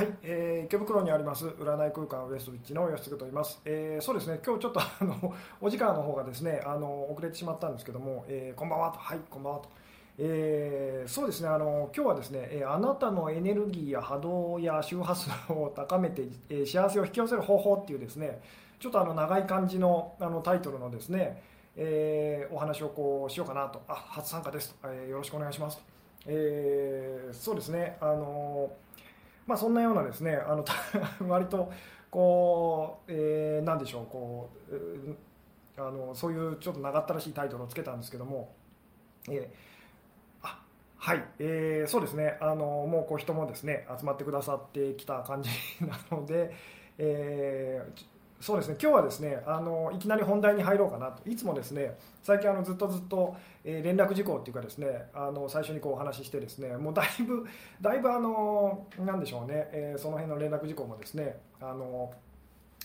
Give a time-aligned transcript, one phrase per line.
[0.00, 8.98] はい、えー、池袋にあります占い空間ウエストウィッチの吉嗣と言います、えー、そうですね今日ちょっと あのお時間の方がですねあの遅れてしまったんですけども、えー、こんばんはと。
[8.98, 9.68] はいこんばんはと、
[10.16, 18.40] えー、そうですねあの今日はですね、えー、あなたのエネルギーや波動や周波数を高めて、えー、幸せを引き寄せる方法っていうですね
[18.78, 21.42] ちょっとあの長い感じのあのタイトルのですね、
[21.76, 23.82] えー、お話をこうしようかなと。
[23.86, 24.74] あ初参加です。
[24.76, 25.76] と、えー、よろしくお願いします。
[25.76, 25.82] と、
[26.24, 28.89] えー、そうですねあのー
[29.50, 30.64] まあ、そんなようなですねあの
[31.28, 31.72] 割と
[32.08, 35.16] こう、えー、なんでしょうこう
[35.76, 38.52] あのそういうちょっと長ったらしいタイトルをつけたんですけども、
[39.28, 40.62] えー、あ
[40.98, 46.54] はい、えー、そうですねあのもうこう人もですね集まってくださってきた感じなので、
[46.98, 48.04] えー、
[48.40, 57.46] そうですね今日はですねあのいきなり本題に入ろうかなといつもですね最近あのずっとずっと、えー、連絡事項っていうかですねあの最初にこうお話ししてですねもうだいぶ
[57.82, 62.12] だいぶあのなんでしょうね、えー、その辺の連絡事項もですねあの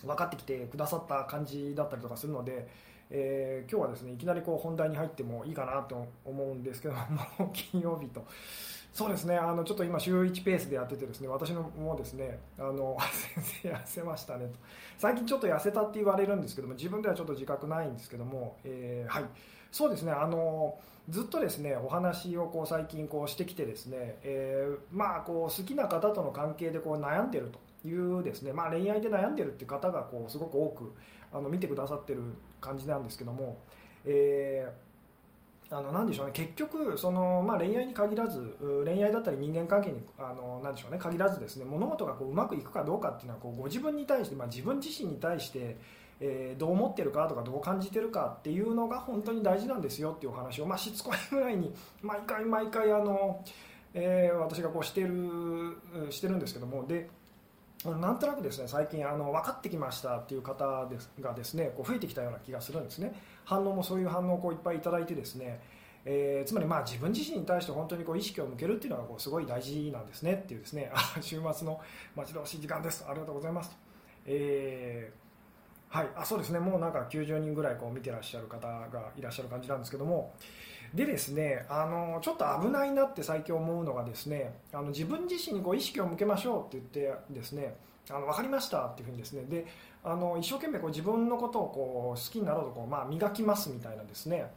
[0.04, 2.68] 分かってきてくださった感じだったりとかするので、
[3.10, 8.26] えー、今日はですねいきなりこう本題に入ってもいいかなと思うんですけども 金曜日と。
[8.96, 9.36] そうですね。
[9.36, 12.98] あのちょっと今週1ペースでやっててですね私のもですねあの
[13.36, 14.54] 先生痩せましたねと。
[14.98, 19.26] 最近ちょっと痩せたって言われるんですけども自分ではちょっと自覚ないんですけども、えー、はい。
[19.70, 20.14] そうですね。
[20.14, 20.80] あの
[21.10, 30.94] ずっとですねお話をこう最近こうしてきてですね、えー、まあこう好きな方との関係でこう悩んでるというですね、まあ、恋愛で悩んでるって方がこうすごく多く
[31.34, 32.22] あの見てくださってる
[32.62, 33.58] 感じなんですけども、
[34.06, 34.85] えー
[35.72, 36.32] あのなんでしょうね。
[36.34, 40.98] 結局その、まあ、恋愛に限らず恋愛だったり人間関係にあのなんでしょうね。
[41.00, 45.78] 限らずですね物事がこううまくいくかどうかっていうのはこうご自分に対して、まあ、自分自身に対して、
[46.20, 53.44] えー、どう思ってるかとかどう感じてるかっていうのが本当に大事なんですよっていうお話を、まあ、しつこいぐらいに毎回毎回あの、
[53.94, 55.78] えー、私がこうしてる
[56.12, 56.86] してるんですけども。
[56.86, 57.10] で
[57.92, 63.14] なんとなくですね最近あの分かってきましたっていう方ですがですねこう増えてきたような気がするんですね。
[63.46, 65.62] 反応もそういう反応をこういっぱいいただいてですね、
[66.04, 71.80] えー、つまりまあ自分自身に対して本当にこう意識を向けるっていうのがこうすごい大事なんですねっていうですね 週末の
[72.16, 73.06] 待ち遠しい時間です。
[73.08, 73.76] ありがとうございます、
[74.26, 76.08] えー、はい。
[76.16, 76.60] あそうですね。
[76.60, 80.34] もうなんか90人ぐらいこう見てらっしゃる方がいらっしゃる感じなんですけども
[80.96, 87.76] でですねあのちょっと危ないなって最近思うのがですねあの自分自身にこう意識を向けましょうって言ってですね
[88.10, 89.44] あの分かりましたっていうふうにですね。
[89.44, 89.66] で
[90.04, 94.50] あの一生懸命こう自分のことをこう好きになろうとこう、まあ、磨きますみたいなですね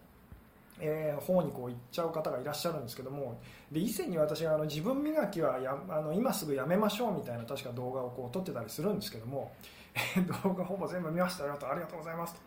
[0.80, 3.40] えー、方にこう行っちゃう方がいらっしゃるんですけども
[3.72, 9.52] で以前に私があの自分磨きはやあの今すぐやめましょうみたいな確か動画をこう撮ってたりするんですけども
[10.44, 12.40] 動画ほぼ全部見ましたよとありがとうございますと。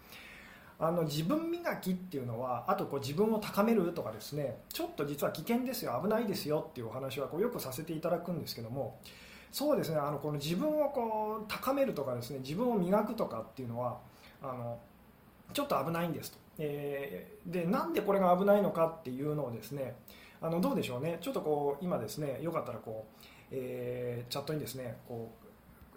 [0.83, 8.99] あの自分磨きっていうのはあとこう自分を高めるとかですねちょっと実は危険ですよ危ないですよっていうお話はこうよくさせていただくんですけども
[9.51, 13.99] そうですねあのこの自分をこう高めるとかですね自分を磨くとかっていうのは
[14.41, 14.79] あの
[15.53, 19.95] ちょっと危ないんですと、えー、でなんでこれが危ないのかっていうのをですね
[20.41, 21.19] あのどうでしょうね。
[21.21, 25.40] ちょっとこう今ですねよかったらこう、えー、チャットにですねこう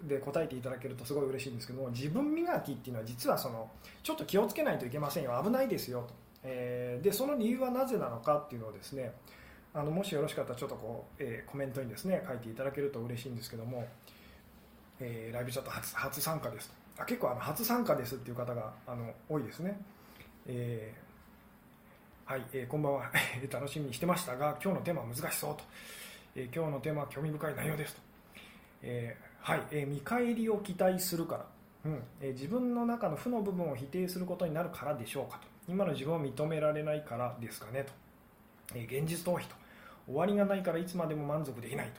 [0.07, 3.69] で答えていただけるとすごい嬉しいんですけども自分磨きっていうのは実はその
[4.03, 5.41] ちょっと気をつけないといけませんよ。
[5.43, 9.13] 危ないですよと、えー、でその理由はなぜなのかっていうのをですね
[9.73, 13.85] あのもしよろしかったらちょっとこう、えー、コメントにですね書いていただけると嬉しいんですけども、
[14.99, 16.71] えー、ライブチャット初初参加です。
[16.97, 19.77] あ結構あの初参加ですっていう方があの多いですね、
[20.45, 23.11] えー、はい、えー、こんばんは。
[23.51, 25.63] 楽しみにしてましたが今日のテーマは難しそうと、
[26.35, 28.01] えー、今日のテーマは興味深い内容ですと、
[28.83, 31.45] えーはい、えー、見返りを期待するから、
[31.85, 32.01] うん。
[32.19, 35.45] えー、自分の中の負の部分を否定することになるからでしょうかと。
[35.69, 37.93] 今の自分を認められないからですかねと、
[38.73, 39.55] えー、現実逃避と。
[40.07, 41.93] 終わりがないからいつまでも満足できないと、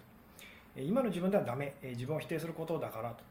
[0.75, 3.23] えー、今の自分ではダメ、えー、自分を否定することだからと、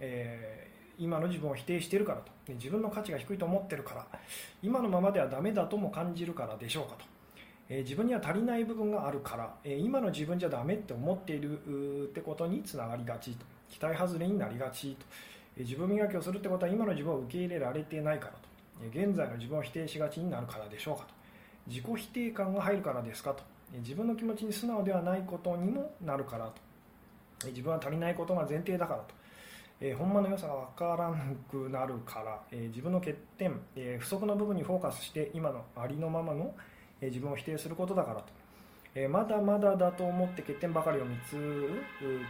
[0.00, 4.04] えー、今の自分を否定しているからと、自分の価値が低いと思ってるから。
[4.64, 7.04] 今のままではダメだとも感じるからでしょうかと。
[7.68, 13.46] え自分には足りない部分があるから、え今の自分じゃダメって思っているってことにつながりがちと。
[13.70, 15.06] 期待外れになりがちと。
[15.56, 18.38] 自分磨きをするってことは今の自分を受け入れられてないからと。
[18.90, 21.14] 現在の自分を否定しがちになるからでしょうかと。
[21.66, 23.42] 自己否定感が入るからですかと。
[23.72, 26.70] 自分の気持ちに素直ではないことにもなるからと。
[27.48, 29.14] 自分は足りないことが前提だからと、
[29.80, 31.16] えー、ほんまの良さが分からな
[31.50, 36.54] くなるから、え、自分の欠点、え、不足の部分にフォーカスして今のありのままの、
[37.00, 38.24] え自分を否定することだからと、
[38.94, 41.30] えまだまだだと思って欠点ばかりを3つ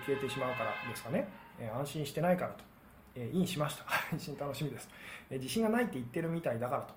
[0.06, 1.28] 消えてしまうからですかね、
[1.58, 2.64] え安心してないからと、
[3.16, 3.84] えインしました。
[4.12, 4.88] 安心楽しみです、
[5.30, 6.94] え自信がないって言ってるみたいだからと。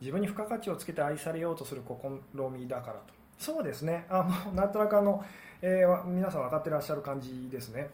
[0.00, 3.14] 自分に付加価値をつけて愛されようとする試みだからと。
[3.38, 4.06] そうですね。
[4.10, 5.24] あのなんとなくあの、
[5.62, 7.88] え、皆さん分かってらっしゃる感じですね。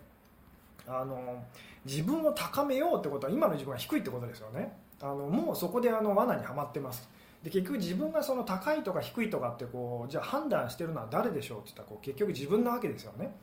[0.86, 1.44] あの
[1.84, 4.76] 自分を高めようってことは今の自分が低いってことですよね。
[5.00, 7.08] あのもうそこであの罠にはまってます。
[7.42, 13.34] で結局自分がその高いとか低いとかってこうじゃあ判断してるのは誰でしょうって言ったらこう結局自分なわけですよね。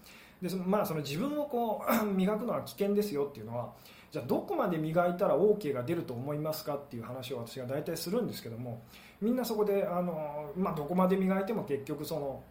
[0.42, 3.74] でそのまあ、その自分をこう 磨くのは危険ですよっていうのは
[4.10, 8.81] じゃあどこまで磨いたら OK が出ると思いますかっていう話を私が大体するんですけども
[9.19, 12.42] みんなそこであの、まあ、どこまで磨いても結局その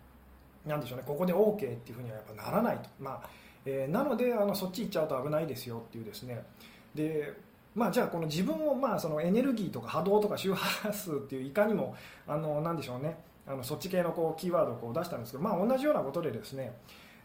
[0.67, 3.31] なんでしょうねここで OK っていうふうにはやっぱならないと、まあ
[3.65, 6.45] えー、なのであのそっち行っちゃうと危ないですよっていうですね。
[6.95, 7.33] で
[7.75, 11.95] まあ、じゃあこの自分をまあそのエネルギーとか波動とか周波数っていういかにも
[12.27, 13.19] あのなんでしょうね。
[13.47, 16.73] あのそっち系のこうキーワードをこう出したんですけど、まあ、同じようなことでですね。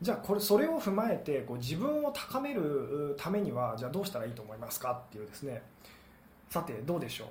[0.02, 5.62] じゃあこれそれを踏まえてこう自分を高めるためにはじゃあどうしたらいいと思いますかっていうですね。
[6.50, 7.28] さてどうでしょう、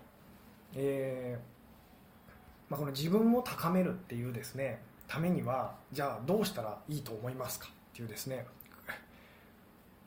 [0.74, 4.80] えーまあ、この自分を高めるっていうですね。
[5.06, 8.46] ためにはじゃあどうしたらいいと思いますかっていうですね。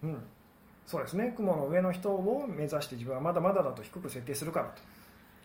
[0.04, 0.24] うん。
[0.86, 1.34] そうですね。
[1.36, 4.82] 雲の上の人を目指して自分はまだまだだと低く設定するからと。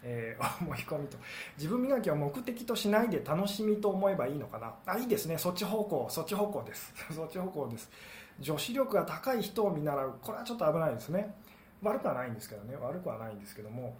[0.03, 1.17] えー、 思い込みと。
[1.57, 4.75] 自分磨きを目的としないで楽しみと思えばいいのかな。
[4.87, 5.39] あいいですね。
[5.39, 6.07] そっち方向。
[6.11, 6.93] そっち方向です。
[7.13, 7.91] そっち方向です。
[8.39, 10.15] 女子力が高い人を見習う。
[10.23, 11.35] これはちょっと危ないですね。
[11.83, 12.77] 悪くはないんですけどね。
[12.77, 13.97] 悪くはないんですけども。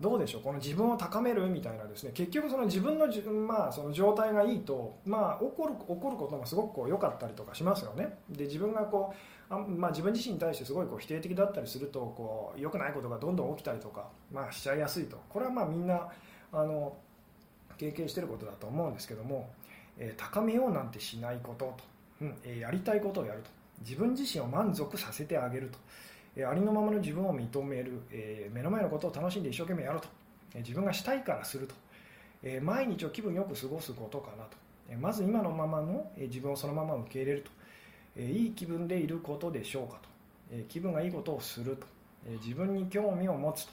[0.00, 3.06] どうでしょうこの自分を高めるみたいなですね結局その自分の
[3.46, 8.18] まあ、その状態がいいと、まあ、起こる起こることもすごくこう良かったりとかしますよね。
[8.30, 9.12] で自分がこ
[9.50, 15.18] うあ、まあ、自分自身に対してすごいこう否定的だったりするとこう良くないことがどんどん起きたりとか、まあ、しちゃいやすいと。
[15.28, 16.08] これはまあみんな
[16.52, 16.96] あの
[17.76, 19.50] 経験してることだと思うんですけども、
[19.98, 21.76] えー、高めようなんてしないことと、
[22.22, 23.50] うんえー、やりたいことをやると。
[23.82, 25.78] 自分自身を満足させてあげると。
[26.36, 30.08] えありのままの自分を認める、え目の前のことを楽しんで一生懸命やると、
[30.54, 31.74] え自分がしたいからすると、
[32.42, 34.56] え毎日を気分よく過ごすことかなと、
[34.88, 37.50] えまず今のままの、え自分をそのまま受け入れると、
[38.16, 40.08] えいい気分でいることでしょうかと、
[40.52, 41.86] え気分がいいことをすると、
[42.28, 43.72] え自分に興味を持つと、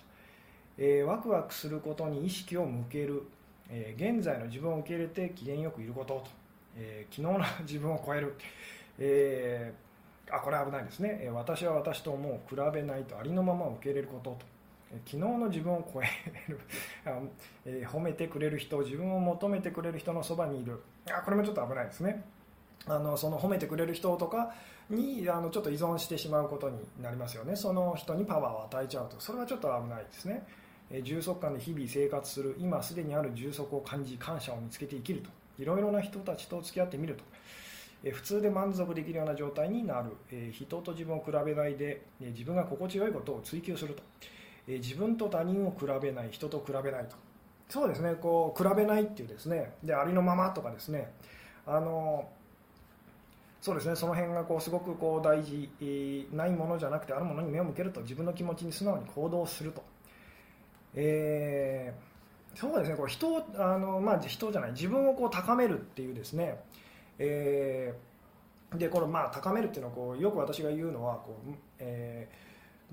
[0.79, 3.23] えワクワクすることに意識を向ける、
[3.69, 6.27] え現在の自分を受け入れて機嫌よくいることと、
[6.75, 8.35] え昨日の自分を超える、
[8.97, 9.86] えー
[10.31, 11.29] あこれ危ないですね。
[11.33, 14.39] 私は私と思う比べないとありのまま受け入れることと。
[15.05, 16.05] 昨日の自分を超え
[16.49, 16.59] る。
[17.65, 20.81] え褒めてくれる人自分を求めてくれる人のそばにいる。
[21.09, 22.23] あこれもちょっと危ないですね。
[22.85, 24.53] あのその褒めてくれる人とか
[24.89, 27.55] にあのちょっと依存してしまうことになりますよね。
[27.55, 29.19] その人にパワーを与えちゃうと。
[29.19, 30.45] それはちょっと危ないですね。
[30.89, 35.29] え充足感で日々生活する今すでにある充足を感じ感謝を見つけて生きると。
[35.59, 37.23] いろいろな人たちと付き合ってみると。
[38.03, 40.51] 普通で満足できるような状態になる。
[40.51, 44.03] 人と自分を比べないで自分が心地よいことを追求すると。
[44.67, 47.15] 自分と他人を比べない人と比べないと。
[47.69, 48.15] そうですね。
[48.15, 49.73] こう比べないっていうですね。
[49.83, 51.11] でありのままとかですね。
[51.65, 52.29] あの
[53.61, 53.95] そうですね。
[53.95, 55.69] その辺がこうすごくこう大事
[56.31, 58.01] ないものじゃなくてあるものに目を向けると。
[58.01, 59.83] 自分の気持ちに素直に行動すると、
[60.93, 62.97] えー、そうですね。
[62.97, 64.71] こう人あの、まあ、人じゃない。
[64.71, 66.63] 自分をこう高めるっていうですね。
[67.19, 72.27] えー、でこれまあ高めるっていうのはこうよく私が言うのはこう、え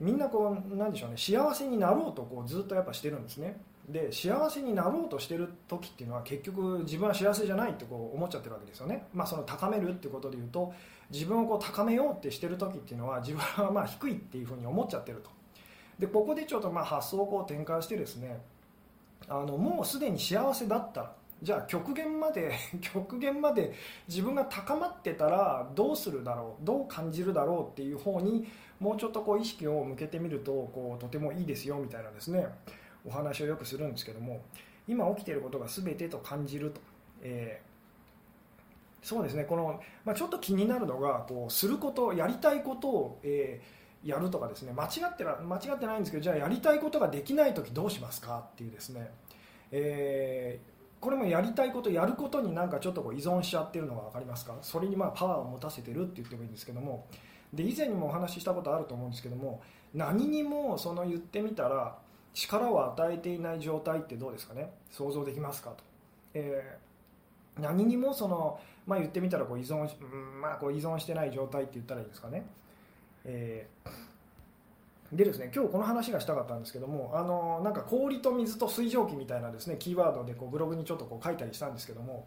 [0.01, 3.61] ー、みんなこうなんでしょうね幸せになろうとこうずっとやっぱしてるんですね。
[3.89, 10.73] で幸せになろうとしてる時っていうのは結局自分は幸せじゃないってこう思っちゃってるわけですよね、まあ、その高めるっていうことで言うと
[11.11, 15.31] 自分をこう高めようってしてる時っていうのは自分はまあ低いっていうふうに思っちゃってると。
[15.99, 18.41] でここでちょっとまあ発想をこう転換してですね
[19.29, 21.13] あのもうすでに幸せだったら
[21.45, 23.75] じゃあ極限まで 極限まで
[24.09, 28.49] 自分が高まってたらどうするだろうどう感じるだろうっていう方に
[28.81, 32.49] もうちょっとこう意識を向けてみるとこうとてもいいですよみたいなですね
[33.05, 34.41] お話をよくするんですけども
[34.89, 36.81] 今起きていることが全てと感じると、
[37.23, 49.11] えー、そうですねこの、まあ、ちょっと気になるのがこうすることやりたいことを、えー、やるとかですね間違って間違ってないんですけどじゃあやりたいことができない時どうしますかっていうですね、
[49.71, 50.74] えー
[51.05, 54.57] これもやりたいことやることになんかちょっとこう依存しちゃってるのが分かりますか？
[54.63, 57.07] それにまあパワーを持たせてるって言ってもいいんですけども。
[57.53, 59.63] で以前にもお話ししたことあると思うんですけども
[59.95, 61.97] 何にもその言ってみたら
[62.33, 64.73] 力を与えていない状態ってどうですかね？
[64.91, 65.77] 想像できますかと、
[66.35, 68.59] えー、何にもその、
[68.89, 69.89] まあ、言ってみたらこう依存、
[70.41, 72.45] まあ、こう依存してない状態って言ったらいいですかね、
[73.25, 73.91] えー
[75.15, 82.27] でですね今日この話がしたかったんですけどもあのなんか氷と水と水蒸気みたいなですねキーワードでこうブログにちょっとこう書いたりしたんですけども、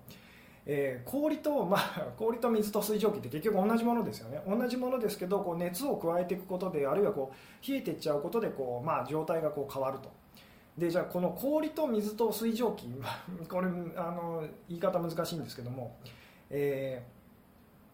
[0.66, 10.10] えー、氷と、まあ、 氷と水と水蒸気って結局同じものですよね同じものですけどこう熱を加えていくことであるいはこう冷えていっちゃうことでこう、まあ、状態がこう変わると。
[10.78, 12.88] でじゃあこの氷と水と水蒸気
[13.50, 15.96] これあの言い方難しいんですけども、
[16.52, 17.04] え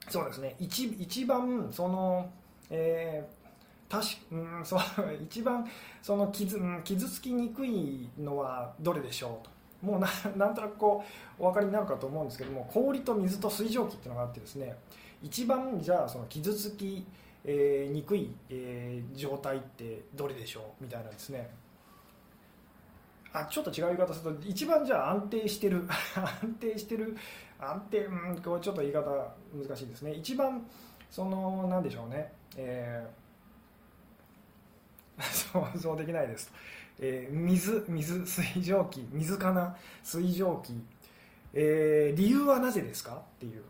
[0.02, 2.30] ー、そうですね一一番その
[2.70, 3.43] えー、
[3.94, 4.80] 確うんそう
[5.24, 5.64] 一番
[6.02, 9.54] その傷傷つきにくいのはどれでしょうと。
[9.86, 11.04] もうな なんとなくこ
[11.38, 14.78] うお分かりになるかと思うんですけども氷と水と水蒸気っていうのがあってですね
[15.22, 17.06] 一番じゃあその傷つき、
[17.44, 20.84] えー、にくい、えー、状態ってどれでしょう？
[20.84, 21.54] みたいなですね。
[23.34, 27.18] あちょっと違う言い方すると一番じゃあ安定してる 安定してる
[27.60, 29.04] 安定うんこうちょっと言い方
[29.54, 30.14] 難しいですね。
[30.14, 30.66] 一番
[31.10, 33.23] そのなんでしょうね、えー、
[35.53, 36.53] 想像できないですと。
[37.00, 39.75] えー、水水水蒸気水かな？
[40.03, 40.74] 水蒸気、
[41.53, 43.13] えー、理由はなぜですか？
[43.13, 43.62] っていう。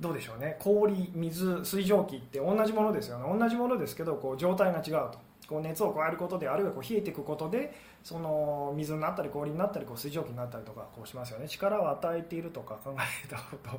[0.00, 0.56] どうでしょうね。
[0.58, 3.38] 氷水水蒸気って同じものですよね。
[3.38, 5.18] 同じものですけどこう状態が違うと。
[5.48, 11.48] こう熱を加えることであるいはこう冷えていくことでその水になったり氷になったりこう水蒸気になったりとかこうしますよね。
[11.48, 13.70] 力を与えているとか考えたこと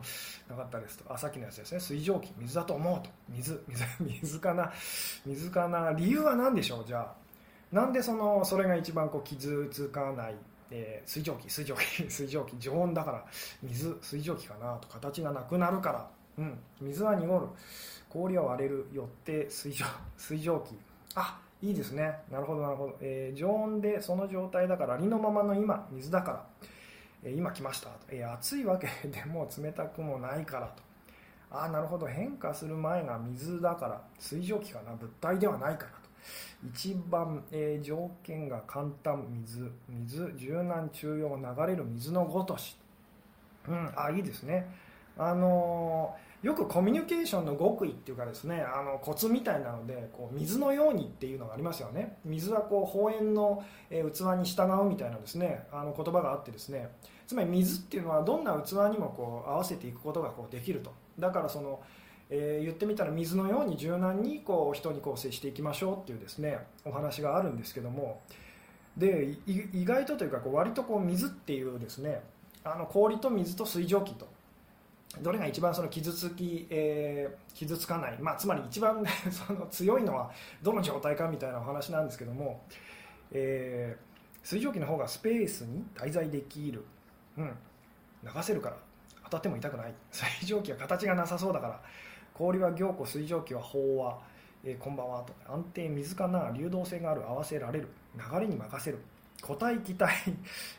[0.53, 1.13] なかったですと。
[1.13, 1.79] あさっきのやつですね。
[1.79, 2.31] 水蒸気。
[2.37, 3.09] 水だと思うと。
[3.29, 3.63] 水
[4.21, 4.71] 水かな。
[5.25, 5.91] 水かな。
[5.93, 6.85] 理由は何でしょう？
[6.85, 7.13] じゃあ。
[7.71, 10.35] なんでそのそれが一番こう傷つかない、
[10.71, 11.49] えー、水蒸気。
[11.49, 12.03] 水蒸気。
[12.09, 12.57] 水蒸気。
[12.59, 13.25] 常温だから。
[13.63, 14.87] 水水蒸気かなと。
[14.87, 17.47] 形がなくなるから、うん、水は濁る。
[18.09, 18.87] 氷は割れる。
[18.93, 19.85] よって水蒸
[20.17, 20.79] 水蒸気。
[21.15, 22.19] あいいですね。
[22.31, 26.45] なるほどなるほど、えー、常温でその状態だからありのままの今水だから、
[27.23, 30.83] えー、今来ました、えー、暑いわけ でも冷たくもないからと。
[31.49, 32.05] ああなるほど。
[32.05, 34.01] 変化する前が水だから。
[34.19, 34.91] 水蒸気かな。
[34.93, 36.09] 物体ではないからと。
[36.67, 39.25] 一番、えー、条件が簡単。
[39.41, 42.77] 水水柔軟中庸流れる水のごとし、
[43.67, 44.67] うん、あいいですね。
[45.17, 52.19] あのー、よくコミュニケーションの極意っていうかですねあのコツみたいなのでこう水のようにっていうのがありますよね。
[52.23, 56.91] 水はこう放煙の、器に従うみたいなですねあの言葉があってですね。
[57.25, 60.93] つまり水っていうのはどんな器にもこう合わせていくことがこうできると。
[61.17, 61.81] だからその
[62.29, 68.21] えー、言ってみたら水のように柔軟にこう人にこう接していきましょうっていうですねお話があるんですけども。
[68.97, 72.21] で意外とというかこう割とこう水っていうですね
[72.63, 74.27] あの氷と水と水蒸気と
[75.21, 80.31] どれが一番その傷つき、えー、傷つかない、まあ、つまり一番 その強いのは
[80.61, 82.63] どの状態かみたいなお話なんですけども、
[83.31, 86.83] えー、水蒸気の方がスペースに滞在できる、
[87.37, 87.57] うん、
[88.23, 88.77] 流せるから。
[89.25, 89.93] 当たっても痛くない。
[90.11, 91.81] 水蒸気は形がなさそうだから。
[92.33, 94.19] 氷は凝固水蒸気は飽和、
[94.63, 95.23] えー、こんばんは。
[95.23, 95.33] と。
[95.51, 96.51] 安定水かな。
[96.51, 97.23] 流動性がある。
[97.27, 97.87] 合わせられる。
[98.15, 98.99] 流れに任せる。
[99.41, 100.15] 固体気体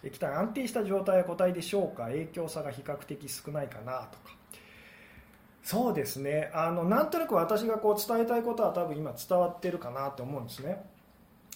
[0.03, 2.05] 液体安定した状態は固体でしょうか？
[2.05, 4.37] 影響差が比較的少ないかなとか。
[5.63, 6.51] そうですね。
[6.55, 10.85] あのなんとなく私がこう伝えたいことは多分今伝わってるかなと思うんですね。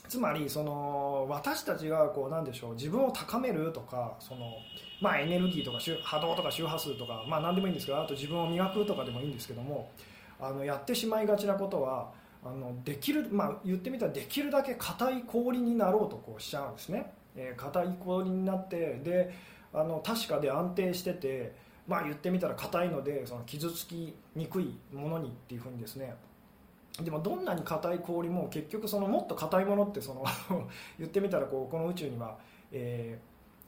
[0.08, 4.54] つまりその私たちがこうなんでしょう自分を高めるとかその
[5.00, 9.90] まあ、エネルギーとか波動とか周波数とか、まあ、何でもいいんですけどあと自分を磨くとかでもいいんですけども
[10.38, 12.10] あのやってしまいがちなことは
[12.44, 19.34] あのできる、まあ、言ってみたらできるだけ硬い氷になろうとこうしちゃうんですね、えー、硬い氷になってで
[19.72, 21.54] あの確かで安定してて、
[21.86, 26.14] まあ、言ってみたら硬いのでその傷つきにくいものにっていうふうにですね。
[27.00, 30.24] でもどんなに硬い氷も結局そのもっと硬いものってその
[30.98, 32.36] 言ってみたらこうこの宇宙には、
[32.72, 33.18] え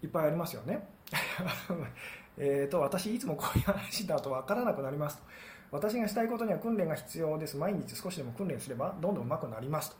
[0.03, 0.87] ー、いっぱいありますよね。
[2.39, 5.23] えと私いつもこういう話だと分からなくなりますと。
[5.73, 7.57] 私がしたいことには訓練が必要です。
[7.57, 9.97] 毎日少しでも訓練すればどんどん上手くなりますと。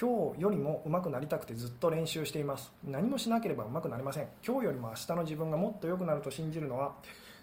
[0.00, 2.70] 今日よりも上手くなりたくてずっと練習しています。
[2.84, 4.28] 何もしなければ上手くなりません。
[4.46, 6.94] 今日よりも明日の自分がもっと良くなると信じるのは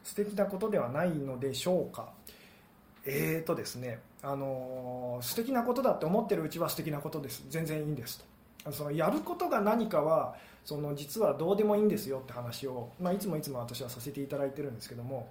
[0.03, 2.13] 素敵なことではないのでしょうか。
[3.05, 7.43] えーとですね、あのー、素敵なことだって思ってるうちは素敵なことです。
[7.49, 8.23] 全然いいんです
[8.63, 8.71] と。
[8.71, 15.27] そのやることが何かはその実はどうでもいいんですよって話を、まあ、いつもいつも私はさせていただいてるんですけども、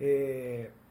[0.00, 0.85] えー、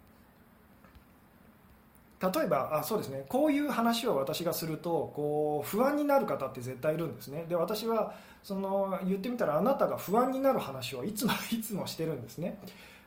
[2.34, 3.26] 例えばあそうですね。
[3.30, 7.46] こういう話を私がするとこう不安になる方って絶対いるんですね。
[7.48, 8.14] で私は
[8.44, 12.60] その言ってみたらあなたが不安になる話をいつも いつもしてるんですね。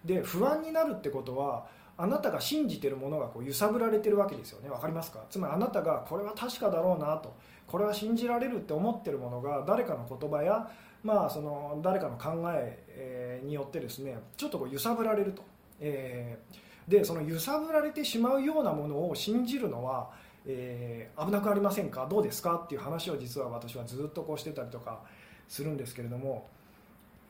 [0.05, 4.69] で不安になるってことはあなたが信じてるものがこう揺さぶられてるわけですよね。
[4.69, 5.25] 分かりますか？
[5.31, 7.35] つまりあなたがこれは確かだろうなと。
[7.67, 10.71] これは信じられるって思ってるものが誰かの言葉や、
[11.03, 15.43] まあ、その誰かの考えによってですねちょっとこう揺さぶられると、
[15.79, 16.57] えー、
[16.89, 20.11] でその揺さぶられてしまうようなものを信じるのは、
[20.47, 22.07] えー、危なくありませんか？
[22.11, 22.57] どうですか？
[22.57, 25.01] っていう話を実は私はずっとこうしてたりとか
[25.47, 26.49] するんですけれども、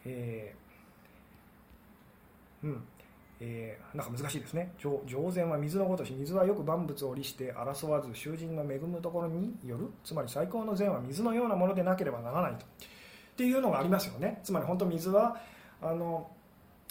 [0.05, 2.85] えー、うん
[3.41, 4.73] えー、なんか難しいですね。
[4.79, 12.65] 上善は水のごとし水はよく万物を利して争わず囚人の恵むところによるつまり最高の善は水のようなものでなければならないと。
[12.65, 12.69] っ
[13.37, 14.41] ていうのがありますよね。
[14.43, 15.37] つまり本当水は
[15.81, 16.31] あの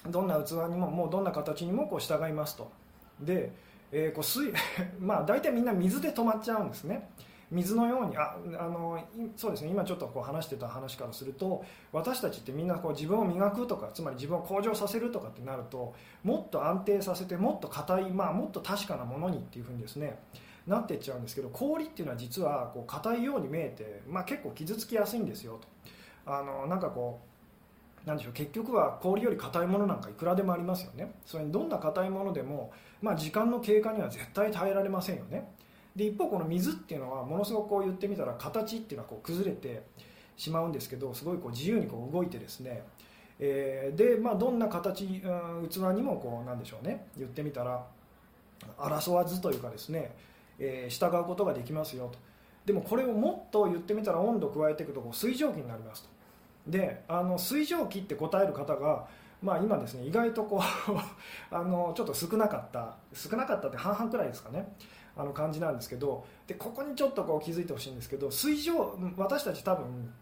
[0.09, 2.71] どんな器にももうどんな形にもこう従いますと。
[3.19, 3.51] で、
[3.91, 4.53] えー、こう水
[4.99, 7.09] まあ大体みんな水で止まっちゃうんですね。
[7.49, 9.01] 水のようにああの
[9.37, 9.69] そうですね。
[9.69, 20.19] 今ちょっとこう話してた話からすると私たちってみんなこう自分を磨くとかつまり自分を向上させるとかってなるともっと安定させてもっと硬い、まあ、もっと確かなものにっていうふうにですね
[20.67, 25.67] なっていっちゃうんですけど氷っていうのは実はこう硬いように見えて、まあ、結構傷つきやすいんですよと。
[26.29, 27.27] あのなんかこう
[28.07, 31.11] なんでしょう結局は氷より硬いものなんかいくらでもありますよね。
[31.25, 32.71] それにどんな硬いものでも、
[33.01, 35.51] まあ、時間の経過には絶対耐えられませんよね。
[35.93, 39.83] で一方この水っていうのはものすごくこう言ってみたら形っていうのはこう崩れて
[40.37, 42.81] しまうんですけどすごいこう自由にこう動いてですね、
[43.39, 47.07] えー、で、まあ、どんな形、うん、器にもこうなんでしょうね。
[47.17, 47.85] 言ってみたら
[48.77, 50.15] 争わずというかですね、
[50.59, 52.19] えー、従うことができますよと。
[52.65, 56.09] でもこれをもっと言ってみたら温度を加えていくとこう水蒸気になりますと。
[56.67, 59.07] であの水蒸気って答える方が
[59.41, 60.61] まあ、今ですね意外とこう
[61.55, 64.73] あのちょっと少なかった少なかったって半々くらいですかね
[65.15, 70.13] あの感じなんですけどでここにちょっとこう気づいてほしいんですけど水上私たち多分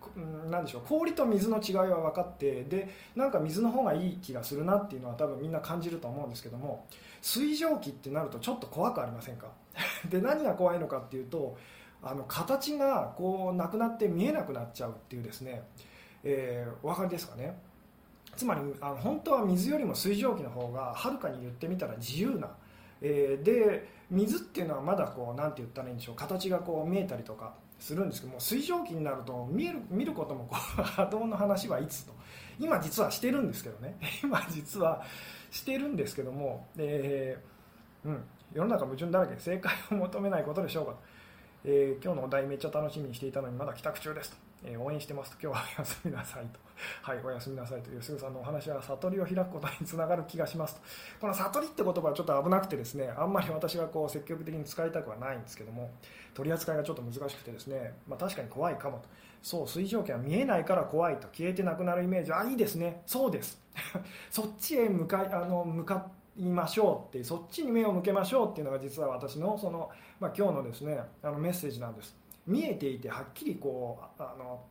[0.49, 6.85] なんでしょう氷と水の違いは分かってでなんか水の方がいい気がするなっていうのは多分みんな感じると思うんですけども
[7.21, 9.47] 水蒸気ってなるとちょっと怖くありませんか？
[10.09, 11.57] で何が怖いのかっていうと
[12.01, 15.63] あの形がこうなくなって見えなくなっちゃうっていうですね、
[16.25, 17.57] えー、お分かりですかね？
[18.35, 22.49] つまりあの本当は水よりも水蒸気の方がはるかに言ってみたら自由な、
[23.01, 32.13] えー、で水っていうのはまだこうなんて言ったらいいんでしょう形がこう見えたりとかするんですけども水蒸気になると見える見ることもこう 波動の話はいつと。
[32.59, 33.97] 今実はしてるんですけどね。
[34.23, 35.03] 今実は
[35.51, 40.95] してるんですけども、えー、うん、世の中矛盾だらけ正解を求めないことでしょうか、
[41.63, 45.31] えー、今日のお題めっちゃ楽しみにしていたのにまだ帰宅中ですと、えー、応援してます。
[45.31, 46.59] と今日はおやすみなさいと。
[47.01, 50.81] はいおやすみなさいというすぐさんのお話は悟りを開くことにつながる気がしますと。
[51.21, 55.91] この悟りって言葉はちょっと危なくてですねあんまり私がこう積極的に使いたくはないんですけども
[56.33, 59.07] 取り扱いがちょっと難しくてですね、まあ、確かに怖いかもと。
[59.41, 63.03] そう水蒸気は見えないから怖いと消えてなくなるイメージあいいですね。
[63.05, 63.61] そうです。
[64.31, 72.24] そっちへ向かいあの向かいましょうってそっちに目を向けましょうっていうのが実は私のその、まあ、今日のですねあのメッセージなんです。
[72.47, 74.63] 見えていてはっきりこうあの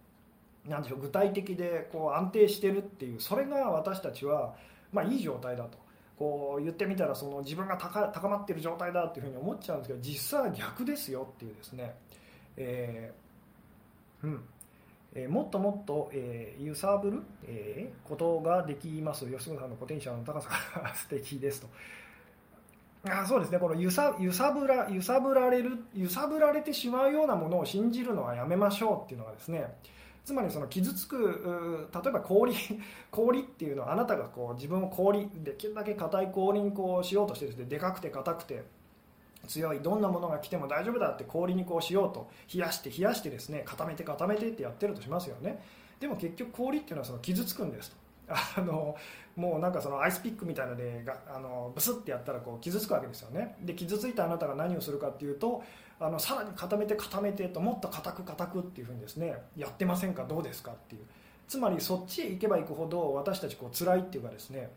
[0.66, 4.54] なんでしょう具体的でこう安定してるっていうそれが私たちは、
[4.92, 5.84] まあ、いい状態だと。
[6.16, 11.92] こう言ってみたらその自分が高まってる状態だっていうふうに思っちゃうんですけど実際は逆ですよっていうですね、
[12.56, 13.24] えー
[14.24, 14.40] うん。
[15.14, 19.26] えー、もっともっと、えー、揺さぶる、えー、ことができます。
[19.26, 20.48] 吉野さんのポテンシャルの高さ
[20.80, 21.68] が 素敵ですと。
[23.06, 23.58] あそうですね。
[23.58, 29.74] この揺さ揺さぶら揺さぶられる揺さぶられてしまうようなものを信じるのはやめましょうっていうのがですね。
[30.24, 32.54] つまりその傷つく例えば氷
[33.12, 38.64] 氷っていうのはあなたがこう自分を氷できるだけ硬い氷にこうしようとしてです、ね、でかくて硬くて
[39.46, 45.62] 強いどんなものが来ても大丈夫だって氷にこうしようと冷やして冷やしてですね固めて固めてってやってるとしますよね。
[46.00, 48.03] でも結局氷っていうのはその傷つくんですと。
[48.28, 48.96] あの
[49.36, 53.56] もうなんかそのアイスピックみたいなのでがあのブスってやったらこう傷つくわけですよね。
[53.62, 55.62] で傷ついたあなたが何をするかっていうと
[56.00, 60.24] あのさらに固めて固めてともっと硬く硬くっていうふうにですねやってませんか？
[60.24, 61.02] どうですかっていう。
[61.46, 64.70] つまりそっちへ行けば行くほど私たちこう辛いっていうかですね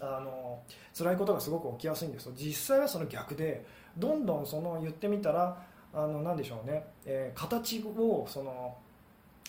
[0.00, 0.62] あの
[0.96, 3.66] 辛いことがすごく起きやすいんです実際はその逆で
[3.98, 8.76] どんどんその言ってみたらあの何でしょうね、えー、形をその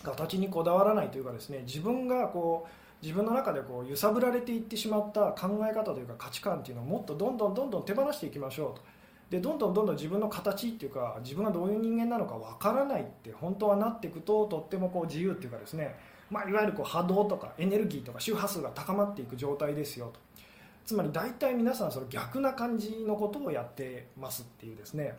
[0.02, 2.70] 形にこだわらないというかですね自分がこう
[3.02, 8.82] 自分の中でこう揺さぶられていってしまった考え方というか価値観っていうのをもっとどんどんどんどん手放していきましょうと。
[9.30, 15.96] でどんどんどんどん自分の形っていうか自分がどういう人間なのかわからないって本当はなっていくととってもこう自由っていうかですね、
[16.30, 20.20] まあ、いわゆるこう波動とかエネルギーとか周波数が高まっていく状態ですよと。
[20.84, 25.16] つまり大体皆さんその逆な感じのことをやってますっていうですね。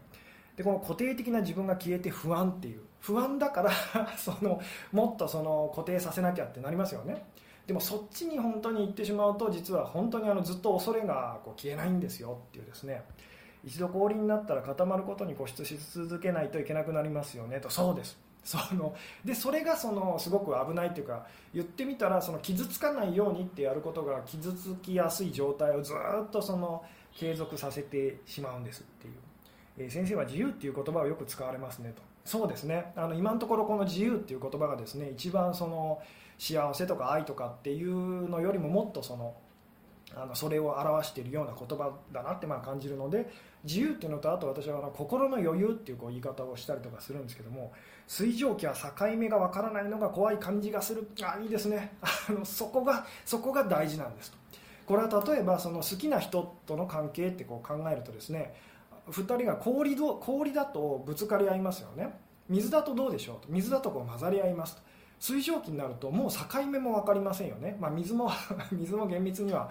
[0.55, 2.81] でこの固定的な自分が消えて不安っていう。
[3.01, 3.71] 不安だから
[4.17, 4.59] その
[4.91, 7.25] もっとその固定させなきゃってなりますよね。
[7.67, 13.03] でもそっちに本当に行ってしまうと実は本当にあのずっと恐れがこう消えないんですよっていうですね。
[13.65, 17.69] 一度氷になったら固まることに固執し続けないといけなくなりますよねと。
[17.69, 18.17] そうです。
[18.45, 29.13] そのでそれがそのすごく危ないというか言ってみたらその傷つかないようにってやることが傷つきやすい状態をずっとその継続させてしまうんですっていう、
[29.80, 32.01] えー、先生は自由っていう言葉をよく使われますねと。
[32.23, 32.93] そうですね。
[32.95, 36.01] あの今のところこの自由っていう言葉がですね一番その
[36.38, 39.36] 幸せとか愛とかっていうのよりももっとその
[40.15, 43.30] あのそれを表しているような言葉だなってまあ感じるので
[43.63, 47.73] 自由っていうのとあと私はあの心の余裕っていうこう言い方をしたりとかするんですけども
[48.08, 51.10] 水蒸気は境目がわからないのが怖い感じがする。
[51.21, 51.97] あいいですね。
[52.02, 54.38] あのそこがそこが大事なんですと。
[54.86, 58.56] これは例えばその好きな人との関係ってこう考えるとですね
[59.10, 62.17] 2人が氷ど氷だとぶつかり合いますよね。
[62.47, 63.47] 水だとどうでしょうと。
[63.50, 64.87] 水だとこう混ざり合いますと。
[65.19, 68.30] 水蒸気になるともう境目も分かりませんよね、まあ、水も
[68.71, 69.69] 水も厳密には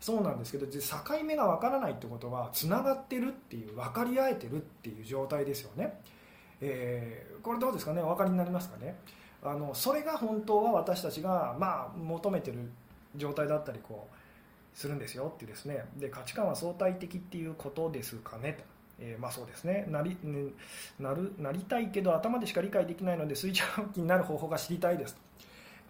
[0.00, 6.00] そうなんですけど境目が分からないってことはつながってるっていう分かり合えてるっていう状態ですよね、
[6.60, 8.00] えー、これどうですかね？
[8.02, 8.96] お分かりになりますかね？
[9.42, 12.70] あのそれが本当は私たちが、まあ、求めてる
[13.16, 15.84] 状態だったりこうするんですよってですね。
[15.96, 18.52] で価値観は相対的っていうことですかね？
[18.54, 18.77] と。
[19.00, 19.86] えー、まあそうですね。
[19.88, 20.52] なり、ね、
[20.98, 25.14] なるなりたいけど頭でしか理解できないので水蒸気になる方法が知りたいです。
[25.14, 25.20] と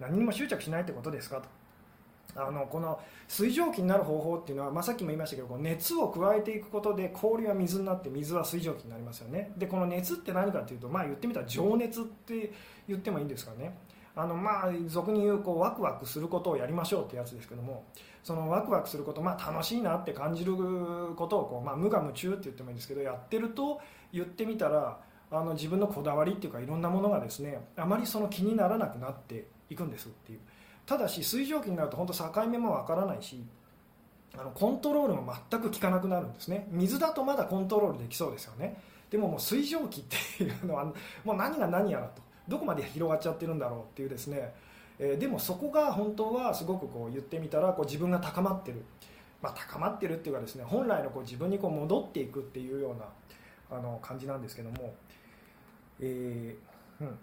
[0.01, 1.41] 何にも執着しないってことですか？
[1.41, 1.49] と
[2.37, 9.53] あのこの水蒸気になる方法っていうのは、まあ、さっきも言いましたけど熱を加えていくことで氷は水になって水は水蒸気になりますよね。
[9.57, 12.53] でこの熱って何かっていうと、まあ、言ってみたら情熱って
[12.87, 13.77] 言ってもいいんですかね。
[14.19, 17.85] あのまあ俗に言うこうワクワクすることをやりましょうってやつですけども
[18.25, 20.57] そのワクワクすること、まあ、楽しいなって感じる
[21.15, 23.81] ことをこう、まあ、無我夢中って言ってもいいんですけどやってると
[24.13, 24.99] 言ってみたら
[25.31, 30.41] あの自分のこだわりっていうかいろんなものがですねあまりその気にならなくなっていくんですっていう。
[30.85, 33.45] ただし水蒸気になると本当境目もわからないし
[34.37, 36.67] あのコントロールも全く効かなくなるんですね。
[36.71, 38.81] 水だとまだコントロールできそうですよね。
[39.11, 40.85] でももう水蒸気っていうのは
[41.25, 42.28] もう何が何やらと。
[42.49, 44.53] どこまで広がっちゃってるんだろうっていうですね、
[44.99, 48.83] えー、でもそこが本当はすごくこう言ってみたらこう自分が高まってる、
[49.43, 54.95] まあ、高まってるっていうかですね本来のこう自分にこう戻っていくっていうようなあの感じなんですけども、
[56.01, 57.19] えーうん、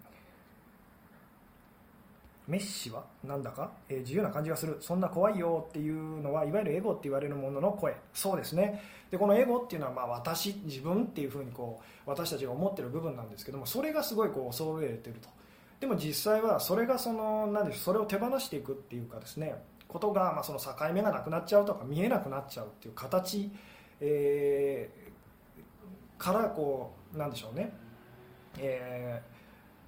[2.46, 4.76] メッシはなんだか、えー、自由な感じがする。
[4.80, 7.96] そんな怖いよっていうのはいわゆるエゴって言われるものの声。
[8.14, 8.82] そうですね。
[9.10, 15.28] でこのエゴっていうのはまあ私自分っていうふうにこう私たちが思ってる部分なんですけどもそれがすごいこう恐れてると。
[15.80, 19.54] でも実際はそれがその何でしょうそれを手放していくっていうかですね
[19.88, 23.50] ことがまあその境目がなくなっちゃうとか見えなくなっちゃうっていう形、
[24.00, 27.72] えー、からこうなんでしょうね、
[28.58, 29.35] えー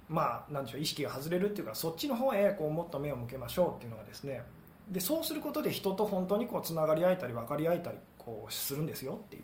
[0.09, 4.41] まあ、なんでしょう意識が外れるっていうかそっちの方へこうもっと目を向けましょうっていうのがですね
[4.89, 9.43] でそうすることで人と本当にこうつながり合えたり分かり合えたりこうするんですよっていう、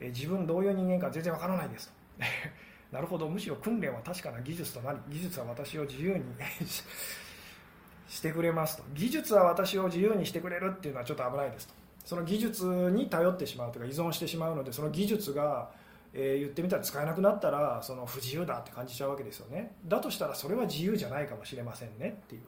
[0.00, 1.92] え自分どういう人間か全然分からないです
[2.92, 6.24] なるほどむしろ訓練は確かな技術となり技術は私を自由に
[8.08, 8.84] してくれますと。
[8.94, 11.74] 技術は私を自由にしてくれるっていうのはちょっと危ないですと。
[12.04, 15.70] その技術に頼ってしまうというか依存してしまうのでその技術が
[16.20, 19.76] えー、言ってみたら使えなくなったらその不自由だって感じちゃうわけですよね。
[19.86, 22.42] だとしたらそれは自由じゃないかもしれませんねっていう、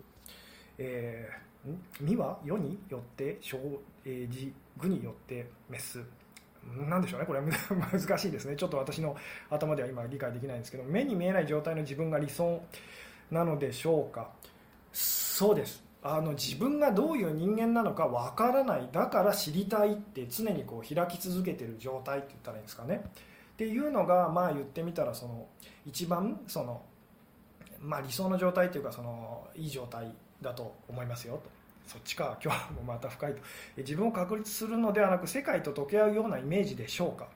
[0.79, 2.37] えー、身は？
[2.45, 3.57] 世によって生
[4.27, 6.03] じ具によって滅す。
[6.89, 7.27] なんでしょうね？
[7.27, 7.47] これは
[7.93, 8.57] 難しいですね。
[8.57, 9.17] ちょっと私の
[9.49, 12.61] 頭では今理解できないんですけど目に見えない状態の自分が理想
[13.31, 14.31] なのでしょうか？
[14.93, 15.85] そうです。
[16.03, 18.89] あの自分がどういう人間なのかわからない。
[18.91, 23.05] だから知りたいって常にこう開き続けてる状態って言ったらいいんですかね？
[23.61, 25.47] っていうのがまあ言ってみたらその
[25.85, 26.81] 一番その、
[27.79, 31.51] まあ、理想の状態というかそのいい状態だと思いますよと。
[31.87, 33.43] そっちか今日もまた深いと。
[33.77, 37.29] 自分を確立するのではなく世界と溶け合うようなイメージでしょうか。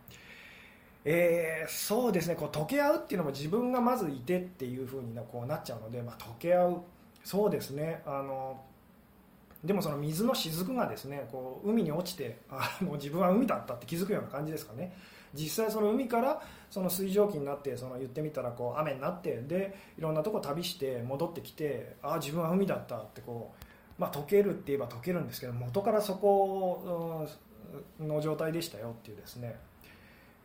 [1.04, 6.80] えー、そうですねこう溶け合うっていうのも自分がまずいてっていうふうにこうなっちゃうので、まあ、溶け合う。
[7.22, 8.62] そうですねあの
[9.62, 14.94] でもその水の雫がですねこう海に落ちてあもう自分は海だったって気づくような感じですかね。
[15.34, 23.52] 実際その海からその水蒸気になってその言ってみたらこう雨になってでいろんなとこ旅して戻ってきてああ自分は海だったってこ
[23.98, 27.28] う、まあ、溶けるって言えば溶けるんですけど元からそこ
[28.00, 29.56] の状態でしたよっていうですね。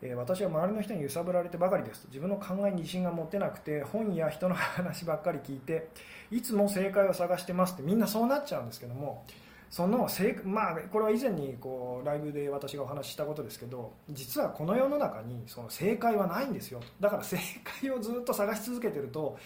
[0.01, 2.05] え私は周りの人に揺さぶられてばかりです。
[2.07, 5.89] 自分の考えに自信が持てなくて本や人の話ばっかり聞いて
[6.31, 9.25] いつも正解を探してますってみんなそうなっちゃうんですけども
[9.69, 17.37] その正まあこれは以前にこうライブで私がお話ししたことですけど実はこの世の中にその正解はないんですよだから正
[17.81, 19.37] 解をずっと探し続けてると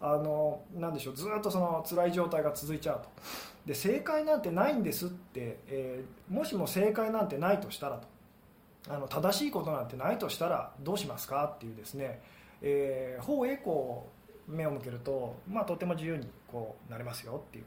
[0.00, 3.08] あのなでしょうずっとその辛い状態が続いちゃうと。
[3.66, 8.08] で正解なんてないんですって、えー、もしも正解なんてないとしたらと。
[8.88, 12.22] あの正しいことなんてないとしたらどうしますかっていうですね、
[12.62, 14.08] えー、方へこ
[14.48, 17.64] う目を向けると、まあ、とても自由にこうなれますよっていう。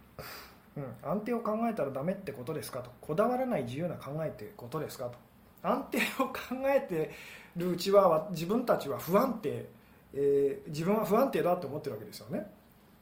[0.75, 2.91] うん、安定を考えたらダメってことですかと。
[3.01, 5.17] こだわらない自由な考えってことですかと。
[5.61, 6.33] 安定を考
[6.65, 7.11] えて
[7.55, 9.65] るうちは自分たちは不安定、
[10.13, 12.45] えー、自分は不安定だって思ってるわけですよね。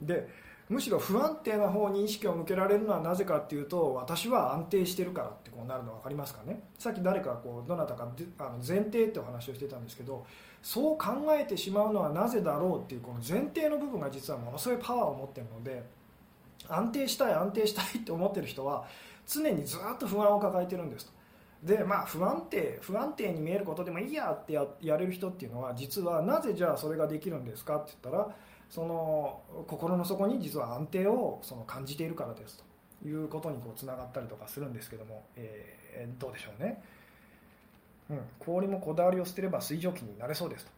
[0.02, 0.28] で
[0.70, 6.62] むしろ不安定な方に意識を向けられるのはなぜかっていうと私は安定してるからってこうなるの分かりますかね。
[6.80, 8.08] さっき誰かこうどなたか
[8.38, 10.26] あの前提ってお話をしてたんですけど
[10.62, 11.08] そう考
[11.38, 15.84] えてしまうのはなぜだろうっていうこの前提の部分が実はものすごいパワーを持ってるので
[16.70, 18.86] 安定したい安定したいって思ってる人は
[19.28, 21.12] 常にずっと不安を抱えてるんですと。
[21.64, 28.36] でまあ不安定不安定に見えることでもいいやってややれる人っていうのは実はなぜじゃあそれができるんですかって言ったら
[28.70, 32.72] その心の底に実は安定をその感じているからですと。
[33.06, 36.82] いうことにこうつながったりとかするんですけども、えー、どうでしょうね、
[38.10, 40.72] うん、氷もこだわりを捨てれば水蒸気になれそうですと、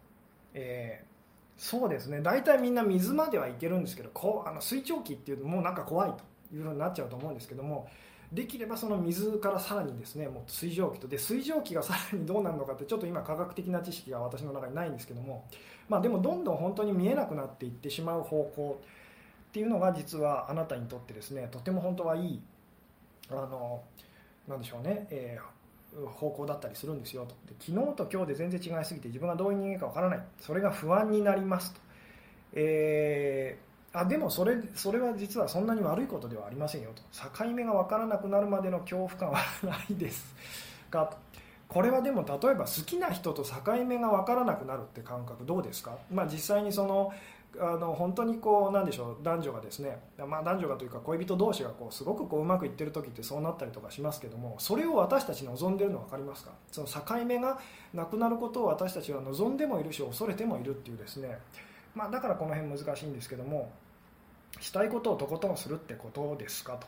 [0.53, 1.12] えー、
[1.57, 2.21] そうですね。
[2.21, 6.23] 大体みんな水まではいけるんですけどこうあの水蒸気っていうともうなんか怖いと
[6.55, 7.87] いうふうになっちゃうと思うんですけども
[8.31, 15.45] できればその水からさらにですねもう水蒸気とで水蒸気がさらにどうなるのかってちょっと今科学的な知識が私の中にないんですけども、
[15.87, 18.81] まあ、でもどんどん本当に見えなくなっていってしまう方向
[19.49, 22.41] っていうのが実はあなたにとってですねとても本当はいい
[23.29, 23.83] あの
[24.47, 25.43] なんでしょうね、えー、
[26.15, 27.35] 方向だったりするんですよと。
[27.47, 30.19] で昨日と今日で全然違いすぎて自分がどういう人間かわからない。
[30.39, 31.79] それが不安になりますと。
[32.53, 37.03] えーあでもそれそれは実はそんなに悪いことではありませんよと。
[37.43, 40.33] 境目が分からなくなるまでの恐怖感はないです。
[40.89, 41.17] かと
[41.67, 43.51] これはでも例えば好きな人と境
[43.85, 47.11] 目が分からなくなるって感覚どうですか、まあ、実際にその
[47.59, 56.51] あの本当にこうなんでしょう男女がですね、まあ、男女がというか恋人同士がこうすごくこううまくいってる時ってそうなったりとかしますけどもそれを私たち望んでるの分かりますか？
[56.71, 57.59] その境目が
[57.93, 61.37] なくなることを私たちは望んでもいるし恐れてもいるっていうですね、
[61.93, 63.71] まあ、だからこの辺難しいんですけども
[64.59, 66.87] したいことをとことんするってことですかと。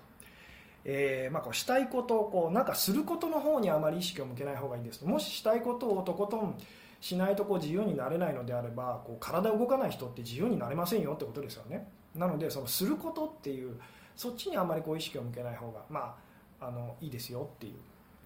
[0.87, 5.03] えー、まあ、こうしたいことをこうなんかすることの方にあまり意識を向けない方がいいんです。
[5.03, 6.55] もししたいことをとことん
[7.01, 11.87] しないとこう自由になれないのであればこう体動かない人って自由になれませんよってことですよね。
[12.15, 13.79] なのでそのすることっていう
[14.15, 16.15] そっちにあんまりこう意識を向けない方が、ま
[16.59, 17.73] あ、あのいいですよっていう、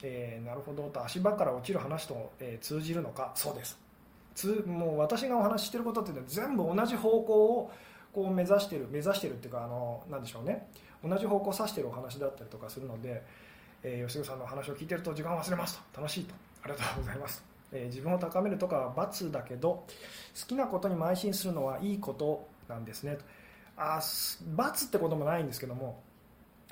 [0.04, 3.32] えー、なるほどと足場から落ちる話と、えー、通じるのか。
[3.36, 3.78] そうです。
[4.36, 7.72] つもう私がお話ししてることっていうのは全部同じ方向を
[8.14, 10.68] こう目指してる目指してるっていうかあのなんでしょうね。
[11.04, 13.24] 同じ方向を指してるお話だったりとかするので、
[13.84, 16.02] えー、吉野さんの話を聞いてると時間を忘れますと。
[16.02, 16.36] 楽しいと。
[16.64, 19.86] ありがとうございます、えー、自分を高めるとかは罰だけど
[20.40, 23.18] 好きなことに邁進するのはいいことなんですね。
[23.78, 24.02] あ
[24.56, 26.04] 罰ってこともないんですけども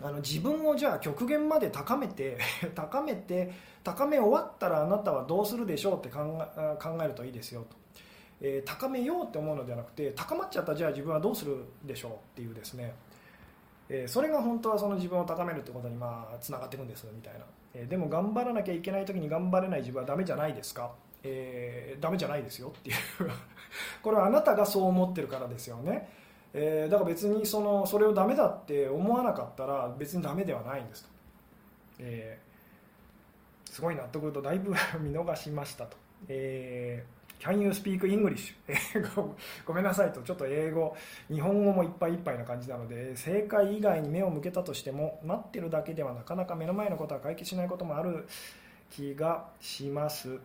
[0.02, 2.38] あの自分をじゃあ極限まで高めて
[2.76, 3.52] 高めて
[3.84, 6.46] 高め終わったらあなたはどうするでしょうって考
[7.02, 7.76] えるといいですよと。
[8.40, 12.94] えー、高めようって思うのではなくて高まっちゃったじゃあ自分はどうするでしょうっていうですね、
[13.90, 17.40] えー、それが本当はその自分を高めるってことにまあつながっていくんですみたいな、
[17.84, 20.92] え、でも頑張らなきゃいけない時に頑張れない自分はダメじゃないですか、
[21.24, 22.96] えー、ダメじゃないですよっていう。
[24.02, 26.10] これはあなたがそう思ってるからですよね、
[26.54, 31.10] えー、だから別にそのそれをダメだって思わなかったら別にダメではないんですと、
[32.00, 38.56] えー、すごい納得とだいぶ 見逃しましたと、えー Can you speak English?
[38.68, 40.96] 英語ごめんなさいと、ちょっと英語、
[41.30, 48.28] 日本語もいっぱいいっぱいな感じなので、正解以外に目を向けたとしても、待ってるだけではなかなか目の前のことは解決しないこともある
[48.90, 50.40] 気がします。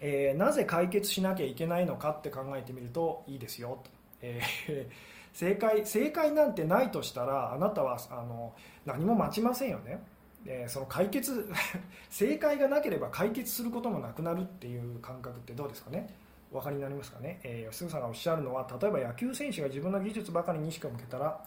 [0.00, 3.90] えー、なぜ解決しなきゃいけないのかって考えてみるといいですよと。
[4.20, 4.86] えー、
[5.32, 10.02] 正解正解なんてないとしたらあなたはあの何も待ちませんよね。
[10.46, 11.48] えその解決
[12.10, 16.14] 正解がなければ解決することもなくなるっていう感覚ってどうですかね？
[16.52, 21.42] お分かりになりますかね、えー、吉さんがおっしゃるのは例えば野球選手が自分の技術ばかりに意識を向けたら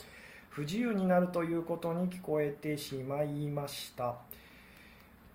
[0.49, 4.15] 不自由になるということに聞こえてしまいました、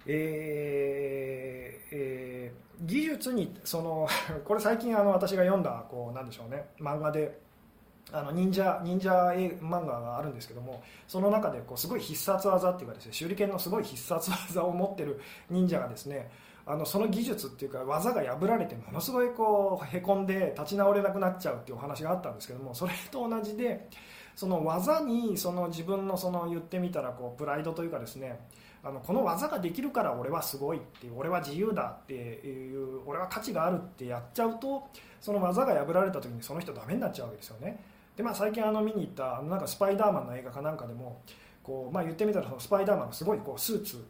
[0.04, 4.08] えーえー、技術にその
[4.44, 6.66] これ最近あの私が読んだこうなんでしょうね。
[6.78, 7.38] 漫画で
[8.12, 9.10] あの忍者忍者
[9.60, 15.20] 漫画があるんですけどもその中でこうすごい必殺技っていうかですね手裏剣のすごい必殺技を持ってる
[15.50, 16.30] 忍者がですね
[16.64, 23.88] あのその技術っていうか技が破られてものすごいこうへこんで立ち直れなくなっちゃうっていうお話があったんですけどもそれと同じで
[24.36, 28.38] その技にその自分のその言ってみたらこうプライドというかですね
[28.84, 34.88] あのこの技ができるから俺はすごいっていう俺は自由だっていう俺は価値があるってやっちゃうと
[35.20, 37.78] その技が破られた時にその人ダメになっちゃうわけですよね。
[38.16, 41.20] で、まあ、最近あの見に行ったなんかスパイダーマンの映画かなんかでも
[41.62, 44.04] こう、まあ、言ってみたらそのスパイダーマンのすごいこうスーツ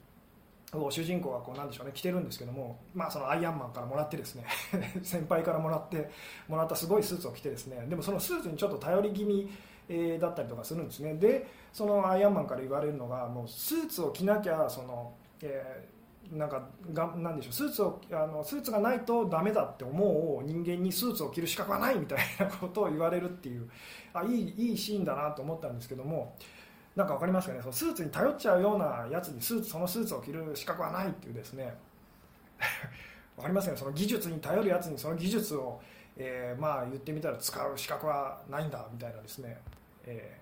[0.73, 4.45] を主人公がこうなんでしょうね着てるんですけども、まあ、そのアイアンマンからもらってですね
[5.03, 6.11] 先輩からもらって
[6.49, 9.51] もらったすごいスーツを着てですねでもそのスーツにちょっと頼り気味
[9.88, 11.15] えだったりとかするんですね。
[11.15, 15.12] でそのアイアンマンから言われるのがもうスーツを着なきゃその、
[15.43, 15.88] え
[16.33, 23.68] なんかがなんでしょうスーツをあのスーツがないとダメだって思う人間にスーツを着る資格はないみたいなことを言われるっていう
[24.14, 26.35] あいいいいシーンだなと思ったんですけども
[26.97, 31.75] なんか分かりますかねそのスーツに頼っちゃうようなやつにスーツそのスーツを着る資格はないっていうですね。
[33.37, 35.81] 分かりますかねその技術に頼るやつにその技術を、
[36.16, 39.59] えー、まあ言ってみたら使う資格はないんだみたいなですね、
[40.05, 40.38] え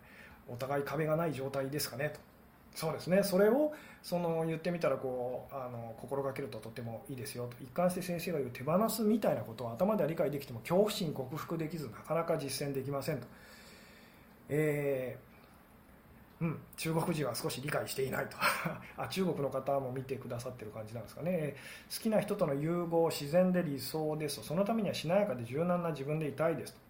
[0.48, 2.29] ー、お互い壁がない状態ですかねと。
[2.74, 3.22] そうですね。
[3.22, 7.46] それをその言ってみたらこうあの心がけるととてもいいですよ。
[7.46, 13.26] と一貫して先生が言う手放すみたいなことを頭では理解できても恐怖心克服できずなかなか実践できませんと、
[14.48, 15.30] えー
[16.44, 18.36] うん、中国人は少し理解していないと。
[18.96, 21.56] あ中国の方も見てくださってる感じなんですかね。
[21.94, 24.44] 好きな人との融合自然で理想ですと。
[24.44, 26.80] そのためにはしなやかで柔軟な自分でいたいですと。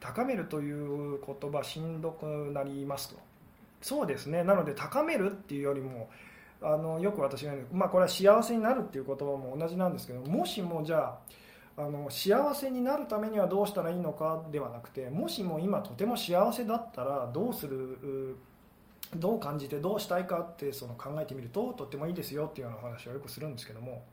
[0.00, 3.29] 高めるという言葉しんどくなりますと。
[3.80, 4.44] そうですね。
[4.44, 6.10] なので高めるっていうよりも
[6.62, 11.18] あのよく私が言う、まあ、これは幸せになるっていう言葉も同じなんですけどもしもじゃ
[11.78, 18.36] ああの幸せになるためにはどうしたらいいのかではなくてもしも今とても幸せだったらどうする
[19.16, 24.04] どう感じてどうしたいかってその考えてみるととってもいいですよっていうようなお話をよくするんですけども、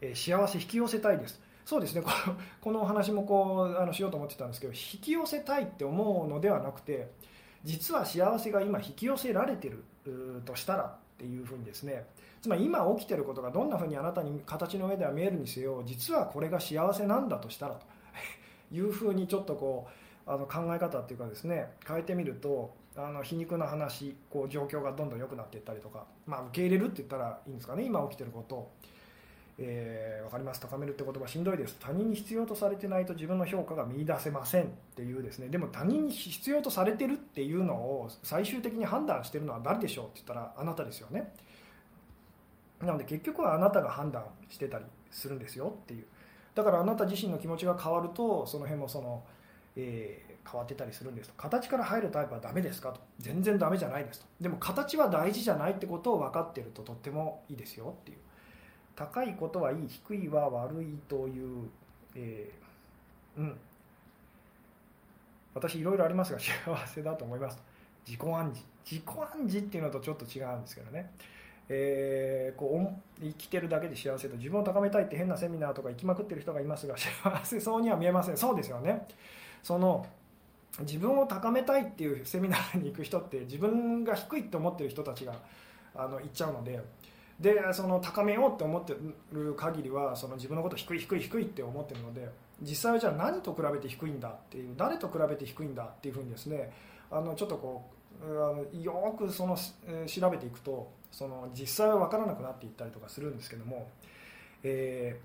[0.00, 1.40] えー、幸せ引き寄せたいです。
[1.64, 2.02] そうですね。
[2.02, 7.10] このこのお話もこうあのしようと思ってたんですけど引き寄せたいって思うのではなくて
[7.68, 9.84] 実は幸せが今引き寄せられてる
[10.46, 12.06] としたらっていうふうにですね。
[12.40, 17.84] つまり今起きてることがどんなふうにあなたに形の上では見えるにせよ実はこれが幸せなんだとしたらと
[18.72, 19.88] いうふうにちょっとこ
[20.24, 28.54] うあの考え方っていうかですね変えてみるとあの皮肉な話こう状況がどんどん良くなっていったりとか、まあ、受け入れるって言ったらいいんですかね今起きてること。
[28.54, 28.70] を
[29.60, 30.60] えー、分かります。
[30.60, 31.76] 高めるって言葉しんどいです。
[31.80, 35.48] 他人に必要とされてないと自分の評価が見いだせませんっていうですね。
[35.48, 41.34] でも他人に必要とされてるっていうのを最終的に判断してるのは誰でしょうって言ったらあなたですよね。
[42.80, 46.04] なので結局はあなたが判断してたりするんですよっていう。
[46.54, 49.24] だからあなた自身の気持ちが変わるとその辺もその、
[49.74, 51.34] えー、変わってたりするんですと。
[51.36, 53.00] 形から入るタイプはダメですかと。
[53.18, 54.26] 全然ダメじゃないですと。
[54.40, 58.18] でも形は大事じゃないってことを分かってるととってもいいですよっていう。
[58.98, 61.68] 高いことはいい低いは悪いという、
[62.16, 63.56] えー、うん。
[65.54, 66.52] 私いろいろありますが幸
[66.84, 67.62] せだと思います。
[68.04, 68.66] 自己暗示。
[68.84, 71.12] 自己暗示っていうのとちょっと違うんですけどね、
[71.68, 77.10] えー、こう生きてるだけで幸せと自分を高めたいって変なセミナーとか行きまくってる人がいますが幸
[77.44, 78.36] せそうには見えません。
[78.36, 79.06] そうですよね。
[79.62, 80.04] その
[80.80, 85.34] 自分を高めたいっていうセミナーに行く人って自分が低いって思ってる人たちが
[85.94, 86.80] あの行っちゃうので
[87.40, 88.96] でその高めようって思って
[89.32, 92.28] る限りはその自分のこと低い低い低いって思ってるので
[92.60, 96.72] 実際はじゃあ何と比べて低いんだっていう誰と比べて低いんだっていうふうにですね
[97.10, 97.84] あのちょっとこ
[98.72, 103.88] うよくその調べていくとその実際は分からなくなっていったりとかするんですけども、
[104.64, 105.18] え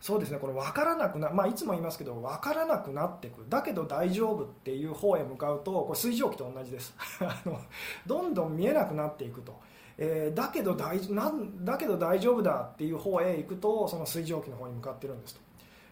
[0.00, 7.58] ー、そうですねこれ分からなくな、まあ、いつも言いますけど分からなくなっていくだけど大丈夫っていう方へ向かうとこれ水蒸気と同じです あの
[8.06, 9.58] どんどん見えなくなっていくと。
[9.98, 15.40] えー、だけど大なんだけど大丈夫だっていう方へ行くとその水蒸気の方に向かってるんですと。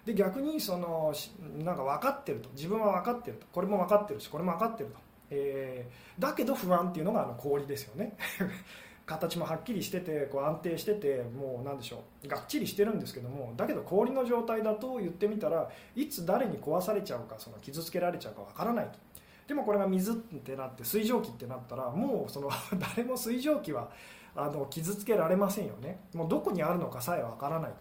[0.07, 1.13] で逆にその
[1.59, 2.49] なんか分かってると。
[2.51, 3.47] 自分は分かってると。
[3.53, 4.99] これも分かってるしこれも分かってると、
[5.31, 8.17] えー、だけど不安っていうのがあの氷ですよね。
[9.07, 12.29] 形もはっきりしててこう安定しててもう何でしょう。
[12.29, 19.10] がっちりしてるんですけどもだけど氷の状態だと言ってみたらいつ誰に壊されちゃうかその傷つけられちゃうか分からないと。
[19.51, 22.49] でもこれが水ってなって水蒸気ってなったらもうその
[22.97, 23.91] 誰も水蒸気は
[24.37, 25.99] あの傷つけられませんよね。
[26.15, 27.73] もうどこにあるのかさえわからない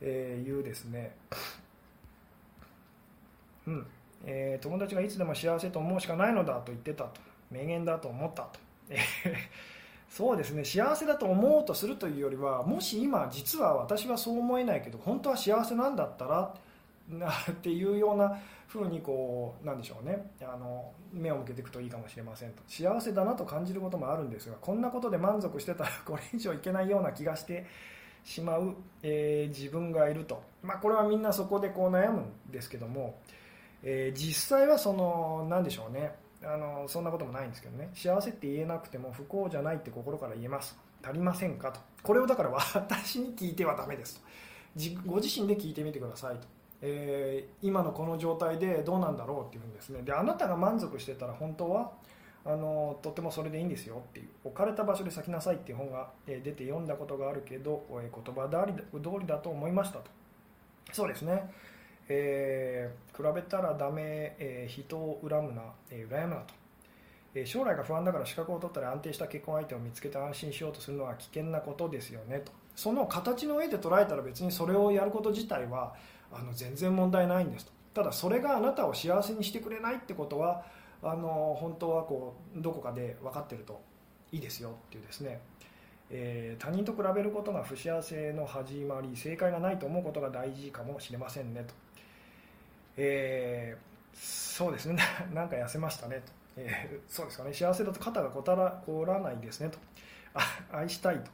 [0.00, 0.04] と。
[0.04, 1.14] いうですね。
[3.68, 3.86] うん。
[4.24, 7.20] えー、友達がいつでも幸せと思うしかないのだと言ってたと。
[7.52, 8.58] 名言だと思ったと、
[10.10, 10.64] そうですね。
[10.64, 16.52] 幸せだと思おうとするというよりはもし今実は私はそう思えないけど本当は幸せなんだったら
[17.50, 20.30] っていうようなふうにこうなんでしょうね。
[20.42, 22.62] あの目を向けていくといいかもしれませんと。
[22.66, 27.66] 幸せだなと感じることもあるんですがこんなことで満足してたら これ以上いけないような気がして
[28.24, 33.18] しまう、えー、自分がいると、まあ、これはみんなそこでこう悩むんですけども、
[33.82, 36.14] えー、実際はその何でしょうね。
[36.44, 37.90] あのそんなこともないんですけどね。
[37.94, 40.78] 幸せって言えなくても不幸じゃないって心から言えます。
[41.02, 41.80] 足りませんかと。
[42.02, 44.16] これをだから私に聞いてはダメです。
[44.16, 44.22] と
[45.06, 46.55] ご自身で聞いてみてくださいと。
[46.82, 50.02] えー、今のこの状態でどうなんだろうっていうふうにですね。
[50.02, 51.92] であなたが満足してたら本当は
[52.44, 60.10] あのとてもそれでいいんですよっていう置かれた場所で咲きなさいっていう本が、え出て読んだことがあるけど、え言葉通り通りだと思いましたと。
[60.92, 61.50] そうですね、
[62.08, 66.54] えー、比べたらダメ、えー、人を恨むな、えー、羨むなと、
[67.34, 72.52] え将来が不安だから資格を取ったり安定した結婚相手を見つけて安心しようとするのは危険なことですよねと。
[72.76, 75.94] その形の上で捉えたら別にそれをやること自体は
[76.32, 77.72] あの全然問題ないんですと。
[77.94, 80.64] ただそれがあなたを幸せにしてくれないってことは
[81.02, 83.80] あの本当はこうどこかで分かってると
[84.32, 85.40] いいですよっていうですね、
[86.10, 91.74] えー、他人と比べることが不幸せの始まり正解がないと思うことが大事かもしれませんねと、
[92.96, 95.02] えー、そうですね。
[95.32, 96.32] なんか痩せましたねと。
[96.58, 97.52] えー、そうですかね。
[97.52, 99.78] 幸せだと肩がこたら凍らないですねと。
[100.72, 101.30] 愛したいと、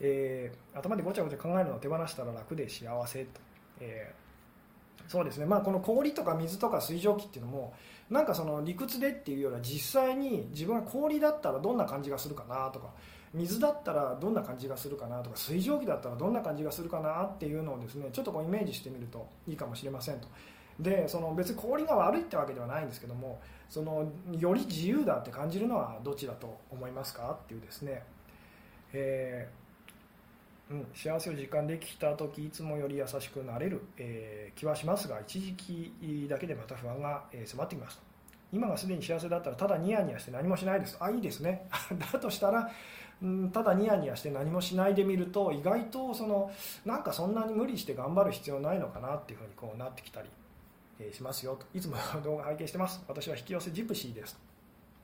[0.00, 3.40] えー、頭でごちゃごちゃ考えるのを手放したら楽で幸せと、
[3.80, 4.25] えー、
[5.08, 5.46] そうですね。
[5.46, 7.74] まあこの氷とか水とか水蒸気っていうのも
[8.10, 12.88] なんかその理屈でっていうよりは実際に自分は氷だったらどんな感じがするかなとか
[13.34, 20.28] 水だったらどんな感じがするかなとか水蒸気だったらどんな感じがするかなっていうのをですねちょっとこうイメージしてみるといいかもしれませんと。
[20.80, 23.40] でその別に氷が悪いってわけではないんですけども
[23.70, 28.02] そのより自由だって感じるのはどっちらと思いますかっていうですね、
[28.92, 29.65] えー、
[30.70, 38.00] うん、幸せを実感できた時いつもより優しくなれる、えー、気はしますが一時期だけでまた不安が、え迫ってきます。
[38.52, 40.96] 今がすでに幸せだったらただニヤニヤして何もしないです。
[41.00, 41.68] あいいですね。
[42.12, 42.70] だとしたら
[43.24, 46.50] んただニヤニヤして何もしないでみると意外とその
[46.84, 50.28] なんかそんなに無理して頑張る必要ないのかなっていうふうにこうなってきたり
[51.00, 51.56] えしますよ。
[51.56, 53.02] といつも動画拝見してます。
[53.08, 54.38] 私は引き寄せジプシーです。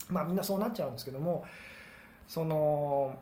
[0.08, 1.44] まあみんなそうなっちゃうんですけども
[2.26, 3.16] その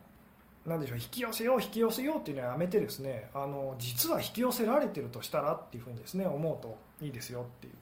[0.66, 7.72] 何でしょう引き寄せよう引き寄せようっていうのはやめてですねあの実は引き寄せられてるとしたらっていうふうにですね思うといいですよっていう、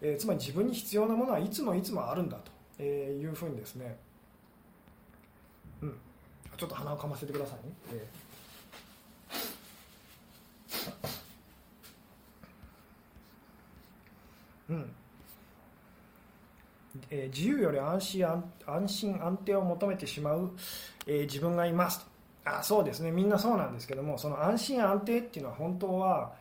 [0.00, 2.38] えー、つまり自分に必要なものはいつもいつもあるんだ
[2.76, 3.96] というふうにですね。
[5.80, 5.96] うん。
[6.56, 14.72] ちょっと鼻をかませてくださいね、えー。
[14.74, 14.92] うん。
[17.10, 20.50] えー、自由より安心安安心安定を求めてしまう、
[21.06, 22.13] えー、自分がいますと。
[22.44, 23.10] あそうですね。
[23.10, 26.32] みんなそうなんですけどもその安心安定っていうのは本当は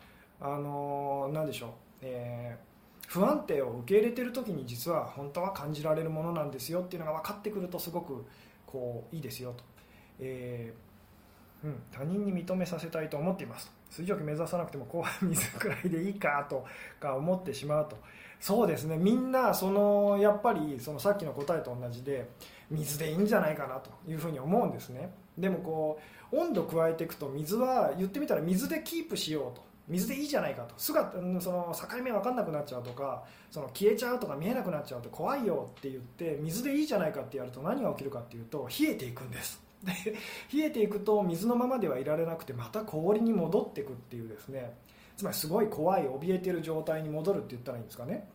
[0.41, 1.69] あのー、でしょう、
[2.01, 8.25] えー、不安定を受け入れてる時に実は本当は感じられるものなんですよっていうのが分かってくるとすごく
[8.65, 9.63] こういいですよと、
[10.19, 13.71] えーうん、他人に認めさせたいと思っていますと。
[13.93, 16.65] 水蒸気目指さなくてもこう水くらいでいいかと
[16.99, 17.95] か思ってしまうと。
[18.39, 18.97] そうですね。
[18.97, 22.27] みんなそのやっぱりそのさっきの答えと同じで
[22.69, 25.13] 水でいいんじゃないかなというふうに思うんですね。
[25.37, 25.99] でもこ
[26.31, 29.73] う温度加えていくと水は言ってみたら水でキープしようと。
[29.87, 30.73] 水でいいじゃないかと。
[30.77, 39.61] 姿その境目分かんなくなっちゃうとかその消えちゃうとか見えなくなっちゃうと怖いよって言って水でいいじゃないかってやると何が起きるかっていうと冷えていくんです。
[39.83, 39.91] で
[40.53, 44.73] 冷えていくと水のままではいられなくてまた氷に戻っていくっていうですね。
[45.17, 48.27] つまりすごい怖い怯えてる状態に戻るって言ったらいいんですかね。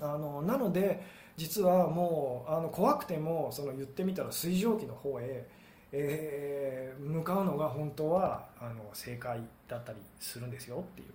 [0.00, 1.02] あのなので
[1.36, 5.46] 実はもうあの怖くてもその言ってみたら水蒸気の方へ、
[5.92, 11.08] えー、向かうのが本当はあの正解だったりするんですよっていう、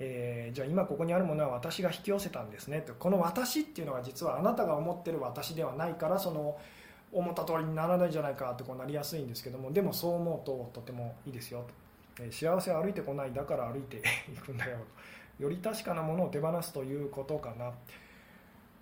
[0.00, 6.58] えー、じゃあ今ここにあるものは私が引き寄せたんですねとこの私っていうのは実はあなたが思ってる私ではないからその
[7.12, 9.72] 思った通りにならないじゃないかってこうなりやすいんですけども。
[9.72, 11.64] でもそう思うととてもいいですよ
[12.18, 14.78] と、え幸せは歩いてこないだから歩いていくんだよ
[15.38, 17.72] より確かなものを手放すということかな。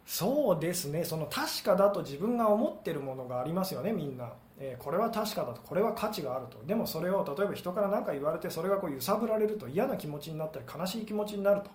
[0.06, 1.04] そうですね。
[1.04, 6.62] その確かだと自分が思ってるものがありますよねみんな、え、これは確かだとこれは価値があると。
[6.64, 11.70] でもそれを例えば人から何か言われてそれがこう揺さぶられると嫌な気持ちになったり悲しい気持ちになると。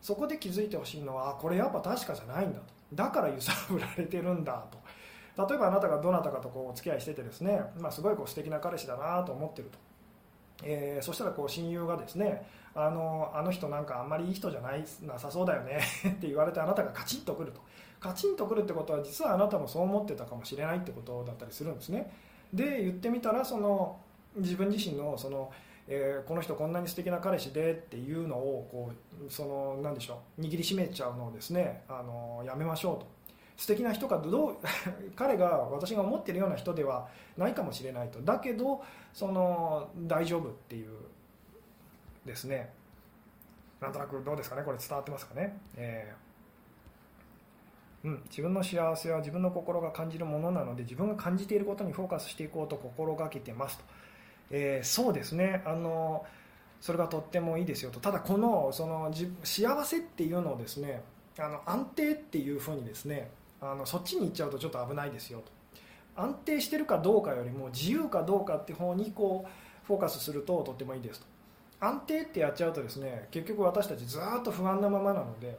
[0.00, 2.66] そこで気づいてほしいのはこれやっぱ確かじゃないんだと。
[2.94, 4.78] だから揺さぶられてるんだと。
[5.46, 9.78] 例えばあなたがどなたかとこうお付き合いしててですね、まあ、すごいこう素敵な彼氏だなと思ってると、
[10.64, 17.60] えー、そしたらこう親友がですねあのあの人なんかあんまりいい人じゃないなさそうだよねって言われてあなたがカチンとくると。
[18.00, 22.10] カチンとくるってことは実はあなたもそう思ってたかもしれないってことだったりするんですね。
[22.52, 23.98] で言ってみたらその
[24.36, 25.50] 自分自身のその
[25.90, 28.92] えー、この人こんなに素敵な彼氏でっていうのをこ
[29.26, 33.18] うそのなんでしょう握りしめちゃうのをですねあのやめましょうと。
[33.56, 34.56] 素敵な人かどう
[35.16, 38.20] 彼が私が思ってるような人ではないかもしれないと。
[38.20, 38.82] だけど
[39.12, 40.90] その大丈夫っていう
[42.24, 42.70] ですね。
[43.80, 44.62] なんとなくどうですかね？
[44.62, 46.27] これ伝わってますかね、えー、
[48.04, 53.84] うん、自分の幸せは自分の心が感じるものなので自分が感じていることにフォーカスしていこうと心がけてますと、
[54.50, 55.62] えー、そうですね。
[55.66, 56.24] あの
[56.80, 57.98] それがとってもいいですよと。
[57.98, 61.02] ただこのその幸せっていうのをですね
[61.38, 63.30] あの安定っていうふうにですね
[63.60, 66.22] あのそっちに行っちゃうとちょっと危ないですよと。
[66.22, 71.26] 安定してるかどうかよりも自由かどうかって方にこうフォーカスするととってもいいですと。
[71.80, 75.56] 安定ってやっちゃうとですね結局私たちずっと不安なままなので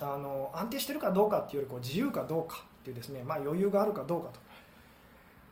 [0.00, 4.40] あの安定してるかどうかっていうよりこう自由かどうかっていうですね、まあ、余裕があるかどうかと、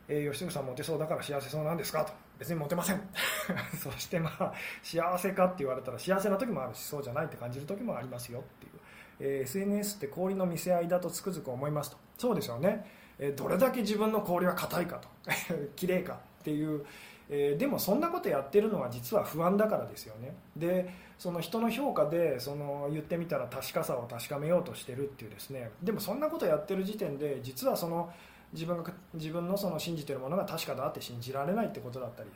[0.07, 2.11] えー、吉純さんモテそうだから幸せそうなんですかと。
[2.39, 3.01] 別にモテません。
[3.77, 8.71] そしてまあ幸せかって言われたら幸せな時もあるしそうじゃないって感じる時もありますよっていう。
[9.19, 11.97] えー、SNS って氷の見せ合いだとつくづく思いますと。
[12.17, 12.85] そうですよね、
[13.19, 15.09] えー、どれだけ自分の氷は硬いかと。
[15.75, 16.85] 綺麗かっていう、
[17.29, 20.33] えー、でもそんなことやってるのは実は不安だからですよね。
[20.55, 20.89] で
[21.19, 28.09] その人の評価でその言ってみたら確かさを確かめようとしてるっていうですねでもそんなことやってる時点で実はその
[28.53, 32.29] 自分が自分のその信じてるものが確かだって信じられないってことだったり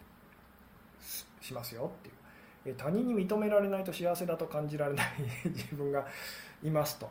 [1.42, 2.76] しますよっていう。
[2.78, 5.08] 他人に認められないと幸せだと感じられない
[5.48, 6.06] 自分が
[6.62, 7.10] いますと。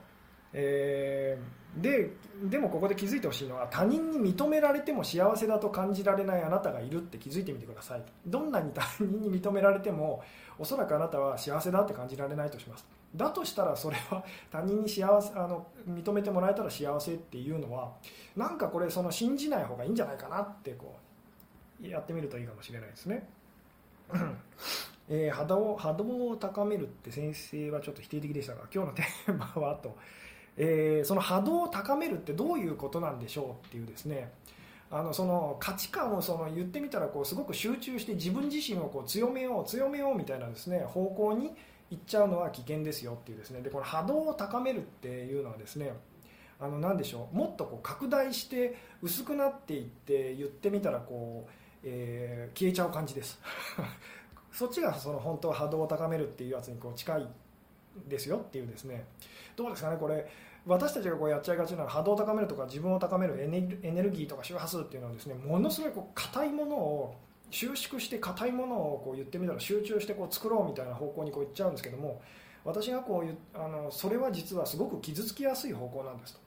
[0.54, 2.10] えー、で
[2.44, 10.22] でもここで気づいてほしいのは他人に認められても幸せだと感じられないあなたがいるって気づいてみてくださいどんなに他人に認められても
[10.58, 12.86] おそらくあなたは幸せだって感じられないとします。
[13.14, 17.92] だとしたらそれは他人に幸せ あの認めてもらえたら幸せっていうのは
[18.36, 20.96] なんかこれその信じない方がいいんじゃないかなってこ
[21.82, 23.28] うやってみるといいかもしれないですね。
[25.08, 29.96] えー、波動波動を高めるって先生はちょっと否定的でしたが今日のテーマはと、
[30.56, 34.32] えー、その波動を高めるってどういうことなんでしょうっていうですね。
[34.90, 41.50] あのその価値観をその言ってみたらこうすごく集中して自分自身をこう強めよう強めようみたいなですね方向に
[41.90, 43.62] 行っちゃうのは危険ですよっていうですね。
[43.62, 45.94] でこの波動を高めるっていうのはですね
[46.60, 51.50] あの何でしょうもっとこう拡大して薄くなっていって言ってみたらこう、
[51.82, 53.40] えー、消えちゃう感じです。
[54.52, 57.26] そっちがその本当は波動を高めるっていうやつにこう近い
[58.08, 59.04] ですよっていうですね。
[59.56, 60.26] どうですかねこれ
[60.66, 67.16] 私たちがこうやっちゃいがちなのは波動を高めるとか自分を高めるエネルギーとか周波数っていうのはですねものすごいこう硬いものを
[67.50, 72.22] 収縮して硬いものをこう言ってみたら集中してこう作ろうみたいな方向にこういっちゃうんですけども
[72.64, 76.40] 私がこうあのそれは実はすごく傷つきやすい方向なんですと。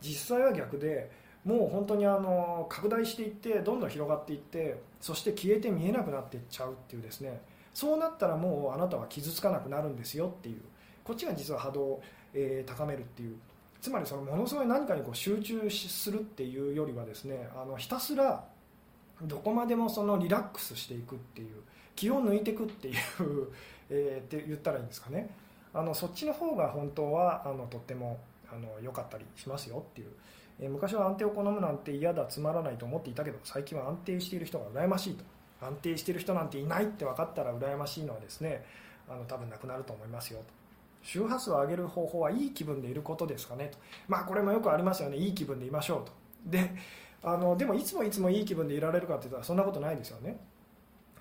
[0.00, 1.10] 実際は逆で
[1.44, 7.40] もう本当にあの拡大していってどんどん広がっていってそして消えて見えなくなっていっちゃうっていうですね。
[7.74, 10.60] そうなったらもうあなたは傷つかなくなるんですよっていう。
[11.04, 12.02] こっちが実は波動を、
[12.34, 13.36] えー、高めるっていう。
[13.80, 18.44] つまりそのものすごい何かにこう集中するっていうよりはですねあのひたすら
[19.22, 21.48] どこまでもそのリラックスしていくっていう
[21.96, 22.94] 気を抜いていくっていう
[23.90, 25.28] えー、って言ったらいいんですかね。
[25.74, 30.12] あのそっちの方が本当はあのとってもあの良かったりしますよっていう、
[30.60, 35.24] えー、昔は安定を好むなんて嫌だつまらないと思っていたけど最近は安定している人が羨ましいと。
[35.60, 38.64] 安定している人なんていないって分かったら羨ましいのはですね
[39.08, 40.40] あの多分なくなると思いますよ。
[40.40, 40.61] と
[41.02, 43.78] 周波数を上げる方法はいい気分でいることですかねと。
[44.08, 45.16] まあこれもよくありますよね。
[45.16, 46.12] いい気分でいましょうと。
[46.46, 46.70] で
[47.22, 50.38] あのでもいつもいつもいい気分でいられるかって言ったらそんなことないですよね。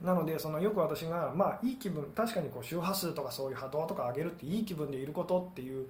[0.01, 5.87] なのでそのよく私が、まあ、いい気分確かにこう周波数とかそういう波動とか上げるっていい気分でいることっていう、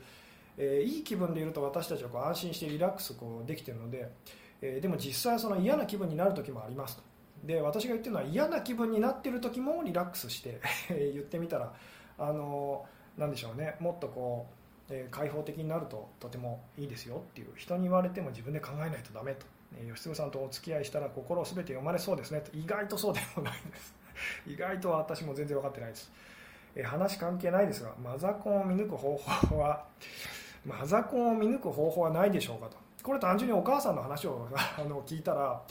[0.58, 4.12] えー、いい気分でいると私たちはこう安心してリラックスこうできてるので、
[4.62, 7.04] えー、でも実際その嫌な気分になる時もありますと。
[7.46, 11.74] で私が言ってるのは嫌な気分になってる時もリラックスして言ってみたら
[12.20, 12.86] あの
[13.22, 13.76] なんでしょうね。
[13.80, 14.48] もっとこ
[14.90, 17.50] う、えー、開放的になるととてもいいですよっていう。
[17.56, 22.58] 人に言われても自分で考えないとダメと、ね、吉純さんとお付き合いしたら心を全て読まれそうですねと。
[22.58, 23.94] 意外とそうでもないです。
[24.48, 26.12] 意外と私も全然分かってないです、
[26.76, 29.86] え話関係ないですがマザコンを見抜く方法は
[30.66, 32.78] マザコンを見抜く方法はないでしょうかと。
[33.04, 34.48] これ単純にお母さんの話を
[34.78, 35.62] あの聞いたら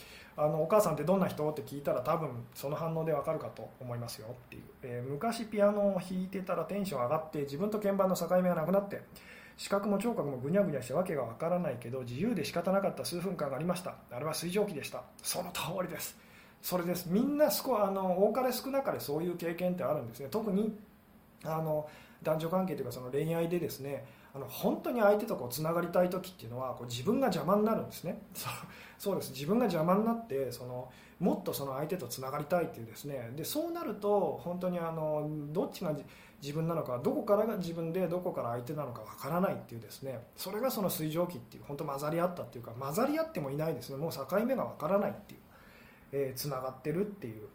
[0.42, 1.50] あのお母さんってどんな人？
[1.50, 9.02] って聞いたら多分その反応でわかるかと思いますよっていう、えー、昔ピアノを弾いてたらテンション上がって自分と鍵盤の境目がなくなって
[9.58, 13.96] 視覚も聴覚もぐにゃぐにゃしてわけがわからないけど自由で仕方なかった数分間がありました。
[14.10, 15.02] あれは水蒸気でした。
[15.22, 16.16] その通りです。
[16.62, 17.06] それです。
[17.10, 20.28] みんな少あの多かれ少なかれそういう経験ってあるんですね。
[20.30, 20.74] 特に
[21.44, 21.86] あの
[22.22, 28.22] 男女関係というかその恋愛でですねあの本当に相手とこうつながりたい時っていうのはこう自分が邪魔になるんですね。
[28.98, 29.32] そうです。
[29.32, 33.32] 自分が邪魔になってそのもっとその相手とつながりたいっていうですね。
[33.34, 35.92] でそうなると本当にあのどっちが
[36.40, 40.26] 自分なのかどこからが自分でどこから相手なのかわからないっていうですね。
[40.36, 43.96] それがその水蒸気っていう本当混ざり合ったっていうか混ざり合ってもいないですね。
[43.96, 45.40] もう境目がわからないっていう、
[46.12, 47.48] えー、つながってるっていう。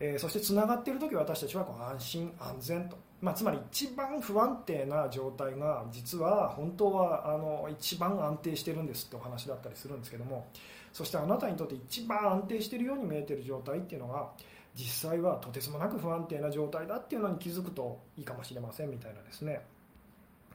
[0.00, 10.46] えー、そしてつながってる時私たちはこう安心安全と、まあ、つまり一番不安定な状態が実は本当はあの一番安定してるんですってお話だったりするんですけども
[10.92, 14.28] そしてあなたにとって一番安定してるように見えてる状態っていうのが
[14.74, 19.60] 実際はとてつもなく不安定な状態だっていうのに気づくといいかもしれませんみたいなですね、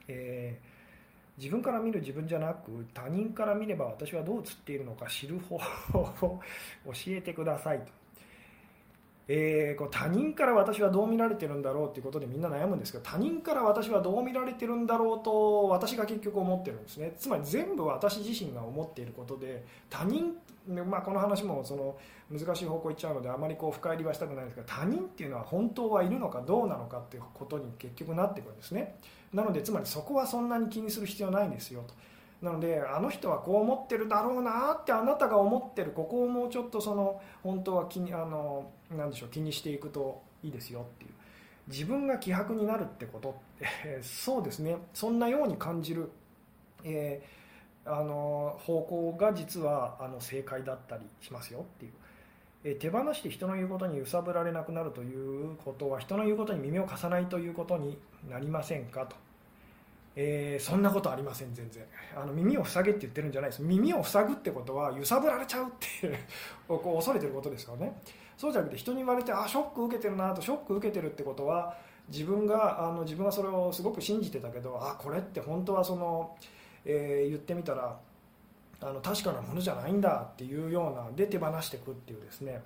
[0.08, 0.74] えー
[1.38, 6.40] 自分から見る自分じゃなく他人から見れば私はどう映っているのか知る方法を
[6.86, 8.03] 教えてくださいと。
[9.28, 20.34] えー、こう他人から私はどう見られてるんだろうっていうことでみんな悩むんですけど他人から私はどう見られてるんだろうと私が結局思ってるんですねつまり全部私自身が思っていることで他人、
[20.68, 21.96] まあ、この話もその
[22.30, 28.96] 難しい方向行っちゃうのであまりこう深入りはしたくないんですが他人っていうのは本当はいるのかどうなのかっていうことに結局なってくるんですね
[29.34, 31.94] なのでつまりそこはそんなに気にする必要ないんですよと。
[32.44, 41.12] なのであの人はこう思ってるだろうなってあなたが思ってるここをもうちょっとその本当は気にあのなんでしょう気にしていくといいですよっていう。
[41.68, 44.78] 自分が希薄になるってことって そうですね。
[44.94, 46.10] そんなように感じる、
[46.84, 51.92] えー、あの方向が実はあの正解だったりしますよっていう、
[52.66, 57.98] えー、手放して人の言うことに揺さぶられなくなるということは人の言うことに耳を貸さないということに
[58.30, 59.16] なりませんかと。
[60.16, 61.84] えー、そんなことありません全然。
[62.16, 63.64] あの耳を塞げって言ってるんじゃないです。
[63.64, 66.20] 耳を塞ぐってことは揺さぶられちゃうって
[66.68, 67.94] こう恐れてることですよね。
[68.44, 71.78] そうじゃなくて人に言われてあショック受けてるなとショック受けてるってことは
[72.10, 76.36] 自分があの自分はそれをすごく信じてたけどあこれって本当はその、
[76.84, 77.98] えー、言ってみたら
[78.82, 82.62] あの確かなものじゃないんだっていうようなで手放していくっていうですね。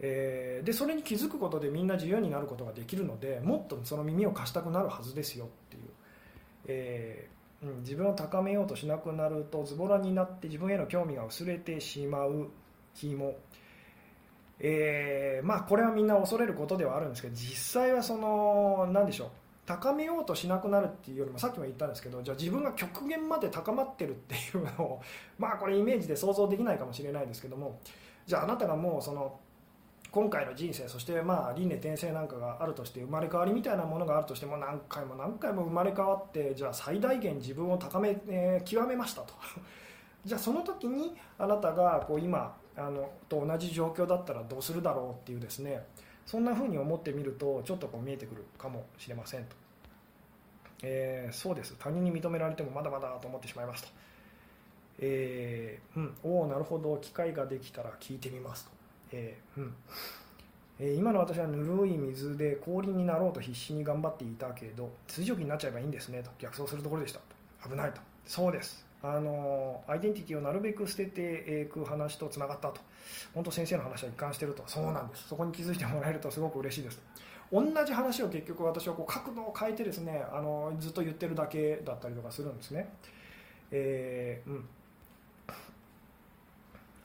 [0.00, 5.82] えー、でそれに気づくことでみんな自由になることができるのでもっとその耳を貸したくなるはずですよっていう。
[6.66, 12.48] えー、うん、自分を高めようとしなくなるとズボラになって自分への興味が薄れてしまう
[12.96, 13.36] 気も、
[14.58, 19.28] えー、まあ、これはみんな恐れることではあるんですけど実際はその何でしょう
[19.66, 25.02] 高めようとしなくなるっていうよりもさっきも言ったんですけどじゃあ自分が極限まで高まってるっていうのを
[25.38, 27.80] まあこれイメージで想像できないかもしれないですけども
[28.26, 29.38] じゃああなたがもうその
[30.12, 39.34] 今回の人生そしてまあ輪廻転生なんかがあるとして生まれ変わりみたいなものがあるとしても何回も何回も生まれ変わってじゃあ最大限自分を高め、えー、極めましたと。
[40.24, 45.82] じゃあその時にあなたがこう今あのと同じ状況だったらどうするだろうっていうですね
[46.26, 49.56] そんな風に思ってみるとちょっとこう見えてくるかもしれませんと、
[50.82, 51.76] えー、そうです。
[51.78, 53.88] 他人に認められてもまだまだと思ってしまいますと、
[54.98, 56.96] えー、うん、おおなるほど。
[56.98, 58.70] 機会ができたら聞いてみますと。
[59.12, 59.74] えーうん。
[60.78, 67.20] え、今の私はぬるい水で氷になろうと必死に頑張っていたけど水蒸気になっちゃえばいいんですねと逆走するところでした。
[67.62, 68.00] と危ないと。
[68.26, 68.85] そうです。
[69.02, 72.80] あのアイデンティティをなるべく捨てていく話とつながったと。
[73.34, 74.62] 本当先生の話は一貫してると。
[74.66, 75.28] そうなんです。
[75.28, 77.00] そこに気づいてもらえるとすごく嬉しいです。
[77.52, 82.88] 同じ話を結局私はこう角度を変えてですねあのずっと言ってるだけだったりとかするんですね、
[83.70, 84.64] えーうん、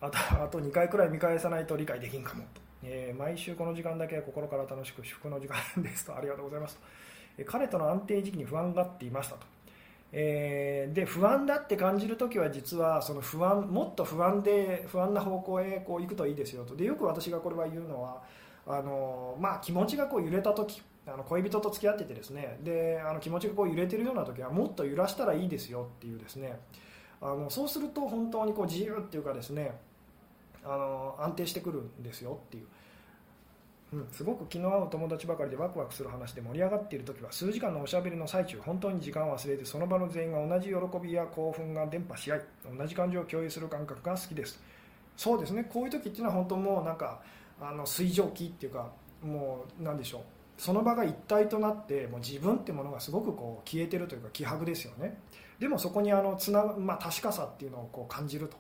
[0.02, 6.16] あとあと2回くらい見返さないと理解できんかもと、えー、毎週この時間だけ心から楽しく至福の時間ですと。
[6.16, 6.82] ありがとうございますと、
[7.38, 9.46] え、彼との安定時期に不安がっていましたと、
[10.14, 16.76] えー、で不安だって感じるときは実はその不安もっと不安で不安な方向へこう行くといいですよと。
[16.76, 18.22] でよく私がこれは言うのは
[18.68, 22.60] あの、まあ、気持ちがこう揺れた時あの恋人と付き合っててですね。
[22.64, 26.60] であの気持ちがこう揺れてるような時はもっと揺らしたらいいですよっていうですね。
[27.22, 29.80] あのそうすると本当にこう自由っていうかですね
[30.64, 32.68] あの安定してくるんですよっていう、
[33.94, 42.42] うん、すごく気の合う友達ばかりでワクワクする話で盛り上がっている時は数時間のおしゃべりの最中本当に時間を忘れてその場の全員が同じ喜びや興奮が伝播し合い
[42.78, 44.62] 同じ感情を共有する感覚が好きです。
[45.18, 45.66] そうですね。
[45.66, 47.22] こういう時っていうのは本当もうなんか
[47.60, 50.22] あの水蒸気っていうかもう何でしょう。
[50.58, 55.20] その場が一体となってもう自分ってものがすごくこう消えてるというか希薄ですよね。
[55.60, 58.56] でもそこにあのつな、まあ、確かさっていうのをこう感じると。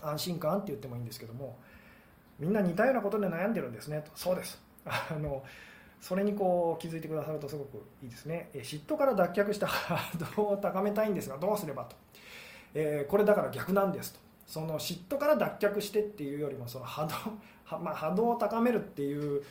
[0.00, 1.56] 安心感って言ってもいいんですけども。
[2.38, 4.02] みんな似たようなことで悩んでるんですね。
[4.02, 4.60] とそうです。
[4.84, 5.42] あの
[6.00, 8.50] それにこう気づいてくださるとすごくいいですね。
[8.54, 11.96] 嫉妬から脱却した ハードを高めたいんですがどうすればと、
[12.74, 14.20] えー、これだから逆なんですと。
[14.46, 19.42] その嫉妬から脱却してっていうよりもその波動,、まあ、波動を高めるっていう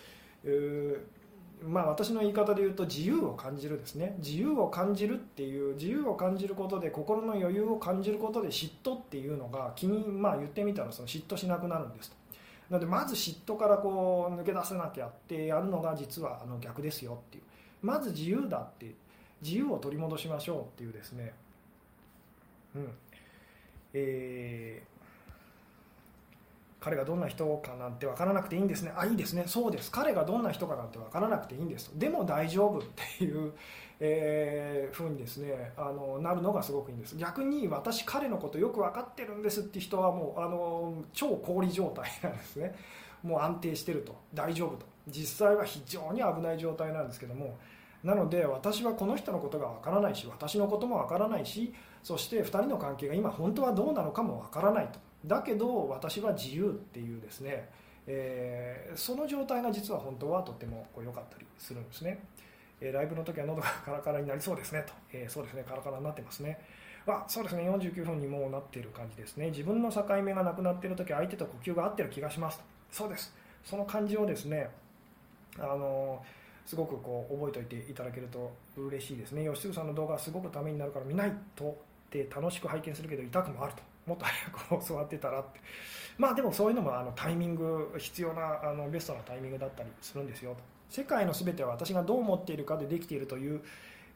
[1.63, 4.15] まあ、私の言い方で言うと自由を感じるですね。
[4.19, 12.15] 自由を感じるっていう自由を感じることで心の余裕を感じることで嫉妬っていうのが気に、まあ、言ってみたらその嫉妬しなくなるんですと。
[12.69, 17.43] のでまず嫉妬からこう抜け出せなきゃってやるのが実はあの逆ですよっていう。
[17.81, 18.93] まず自由だって
[19.41, 21.33] 自由を取り戻しましょうっていうですね。
[22.75, 22.89] うん。
[23.93, 24.96] えー
[26.87, 28.93] 彼がどんな人かなんて分からなくていいんですね。
[28.95, 29.43] あいいですね。
[29.45, 29.91] そうです。
[29.91, 31.91] 彼がどんな人かなんて分からなくていいんです。
[31.95, 32.81] でも大丈夫っ
[33.17, 33.51] ていう、
[33.99, 37.17] えー、ふうにですねあのなるのがすごくいいんです。
[37.17, 42.73] 逆に私彼のことよく分かってるんですって人はもうあの超氷状態なんですね。
[43.21, 44.15] もう安定してると。
[44.33, 44.85] 大丈夫と。
[45.09, 47.57] 実際は非常に危ない状態なんですけども。
[48.01, 51.73] なので私はこの人のことが分からないし私のことも分からないし
[52.03, 54.99] そして2人の関係が今本当はどうなのかも分からないと。
[55.25, 57.69] だけど私は自由っていうですね、
[58.05, 62.19] えー、その状態が実は本当はとっても良かったりするんですね、
[62.79, 66.59] えー、ライブの時は喉がカラカラになりそうですねと、えー、そうですねカラカラになってますね。
[67.09, 69.49] あそうですね49分にもうなっている感じですね。
[69.49, 72.61] 自分の境目がなくなっている時相手と呼吸が合ってる気がします
[72.91, 73.33] そうです。
[73.63, 74.69] その感じをですね
[75.57, 76.21] あの
[76.65, 79.45] すごくこう覚えておいていただけると嬉しいですね。
[79.45, 83.81] 吉嗣さんの動画はすごくためになるから見ないとって楽しく拝見するけど痛くもあると。
[84.07, 85.59] もっと早く教わってたらって。
[86.17, 90.53] まあでもそういうのもあのタイミング必要なあのベストなタイミングだったりするんですよ。
[90.55, 93.61] と世界の全ては私がどう思っているかでできているという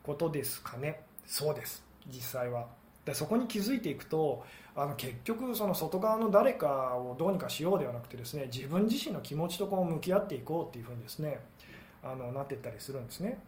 [0.04, 1.02] ことですかね。
[1.28, 1.84] そうです。
[2.08, 2.68] 実際は。
[3.06, 4.44] でそこに気づいていくと
[4.76, 11.40] あの結局その外側の誰かをどうにかしようではなくてですね自分自身の気持ちとこう向き合っていこうっていうふうにですね
[12.04, 13.40] あのなっていったりするんですね、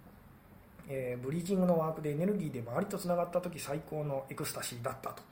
[0.87, 5.23] えー、ブリージングのワークでエネルギーで周りとつながった時最高のエクスタシーだったと、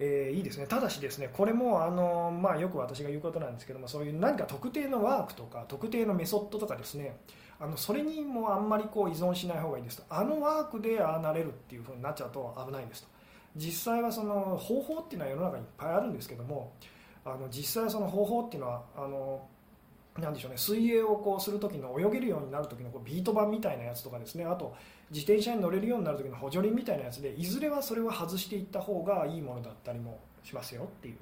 [0.00, 0.66] えー、いいですね。
[0.66, 7.16] ただしですねこれもあの、まあ、よく私が言うことなんですけどもそういう何か特定のワークとか特定のメソッドとかですね
[7.60, 10.04] あのそれにもあんまりこう依存しない方がいいですと。
[10.08, 13.08] あのワークでああなれるっていうふうになっちゃうと危ないですと。
[13.56, 16.72] 実際はその方法っていうのは世の中にいっぱいあるんですけども
[17.24, 19.48] あの実際その方法っていうのはあの
[20.20, 24.74] なんでしょうね、水泳をこうする時の泳げるようになる時のこうビート板みたいなやつとかですねあと
[25.10, 31.16] 自転車に乗れるようになる時の補助輪みたいなやつでいずれはそれを外していった方がいいものだったりもしますよっていう、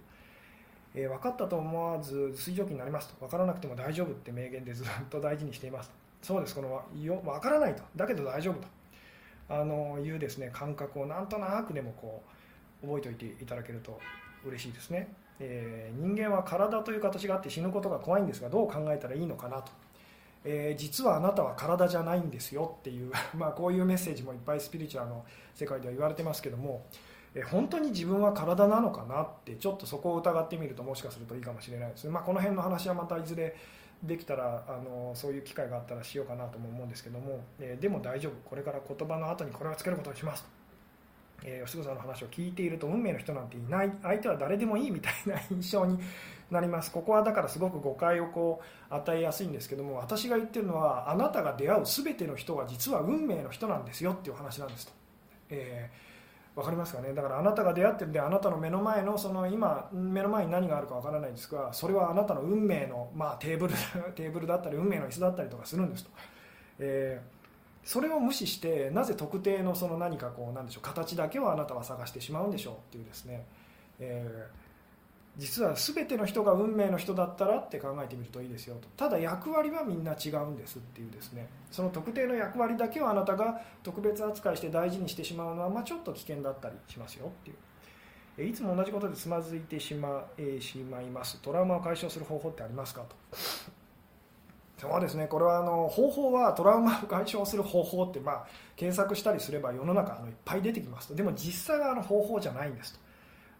[0.94, 3.14] えー、分かったと思わず水蒸気になりますと。
[3.20, 5.90] 分からなくても大丈夫って名言でずっと大事にしています。
[6.22, 6.54] そうです。
[6.54, 7.82] このよ分からないと。
[7.94, 8.68] だけど大丈夫と。
[9.48, 12.22] あのいうですね感覚をなんとなくでもこ
[12.82, 14.00] う覚えておいていただけると
[14.44, 15.08] 嬉しいですね、
[15.40, 19.72] えー、人間は体という形があって死ぬことが怖いんですがどう考えたらいいのかなと、
[20.44, 25.24] えー、実はあなたは体じゃないんですよっていう まあこういうメッセージもいっぱいスピリチュアルの
[25.54, 26.86] 世界では言われてますけども、
[27.34, 32.04] えー、本当に自分は体なのかなってちょっとそこを疑ってみるともしかするといいかもしれないです。
[32.04, 33.54] ね、まあ、この辺の話はまたいずれ
[34.02, 38.32] できたらあのそういう機会があったらしようかなとも思うんですけども、え、でも大丈夫。
[38.48, 40.48] これから言葉の後にこれをつけることにしますと、
[41.44, 45.98] えー、吉野さんの話を聞いていると運命の人なんていない相手は誰でもいいみたいな印象に
[46.50, 46.92] なります。
[46.92, 54.92] ここはだからすごく誤解をこう与えやすいんですけども私が言ってるのはあなたが出会う全ての人が実は運命の人なんですよっていう話なんですと。
[55.50, 56.06] えー
[56.56, 57.12] 分かりますかね？
[57.12, 63.74] だからあなたが出会ってるんであなたの目の前のその今目の前に何があるか分からないんですがそれはあなたの運命の、まあ、テーブル
[64.14, 66.10] テーブルだったり運命の椅子だったりとかするんですと、
[66.78, 67.35] えー、
[67.86, 73.46] それを無視してなぜ特定のその何かこうなんでしょう形だけをあなたは探してしまうんでしょうっていうですね、
[74.00, 74.66] えー
[75.38, 78.88] 実は全ての人が運命の人だったらって考えてみるといいですよと。
[78.96, 81.46] ただ役割はみんな違うんですっていうですね。
[81.70, 88.48] その特定の役割だけをあなたが特別扱いして大事にしてしまうのは、まあ、ちょっと危険だったりしますよっていう。
[88.48, 91.38] いつも同じことでつまずいてしま,、えしまいます。
[91.42, 93.14] トラウマを解消する方法ってありますかと。
[94.78, 98.46] そうですねこれはあの方法はトラウマを解消する方法って、まあ、
[98.76, 101.14] 検索したりすれば世の中あのいっぱい出てきますと。
[101.14, 103.00] でも実際はあの方法じゃないんですと。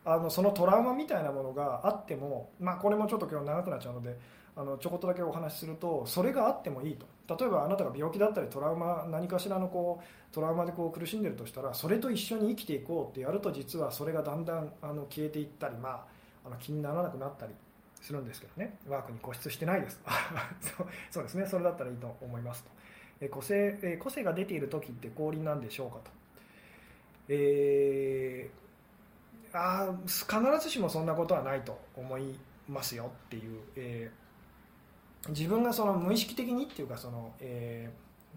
[0.05, 4.17] あのそのトラウマみたいなものがあっても、まあ、これもちょっと今日長くなっちゃうので
[4.55, 7.07] あのちょこっとだけお話しするとそれがあってもいいと。
[7.35, 16.05] 例えばあなたが病気だったりトラウマ何かしらのこうトラウマでこう苦しんでるとしたらそれと一緒に生きていこうってやると実はそれがだんだんあの消えていったり、まあ、
[16.45, 17.55] あの気にならなくなったり
[18.07, 18.78] するんですけどね。
[18.88, 20.00] ワークに固執してないです。
[21.11, 21.46] そうですね。
[21.46, 22.70] それだったらいいと思いますと。
[23.20, 26.11] え個性え個性が出ている時って降臨なんでしょうかと、
[27.28, 28.66] えー
[29.52, 30.26] あ必
[30.61, 32.34] ずしもそんなことはないと思い
[32.68, 37.90] ますよっていう、えー、自分がその無意識的にっていうかその、え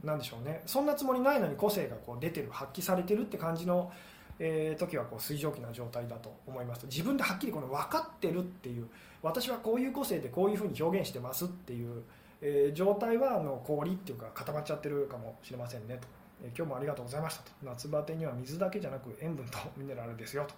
[0.04, 0.62] ー、なんでしょうね。
[0.66, 3.92] そんなつもりないのに個性がこう出てる発揮されてるって感じの、
[4.40, 8.88] えー、時はこう水蒸気な状態だと思います自分ではっきりこの分かってるっていう
[9.22, 12.04] 私はこういう個性でこういうふうに表現してますっていう、
[12.42, 16.08] えー、状態はあの氷っていうか固まっちゃってるかもしれませんねと、
[16.44, 17.52] えー、今日もありがとうございましたと。
[17.64, 20.56] 夏バテには水だけじゃなく塩分とミネラルですよと。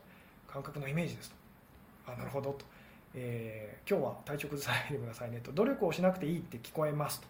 [0.48, 1.36] 感覚のイメージですと。
[2.14, 2.66] あなるほどと、
[3.16, 5.52] えー、今日は体調崩さないでくださいねと。
[5.52, 7.28] 努力をしなくていいって聞こえますと、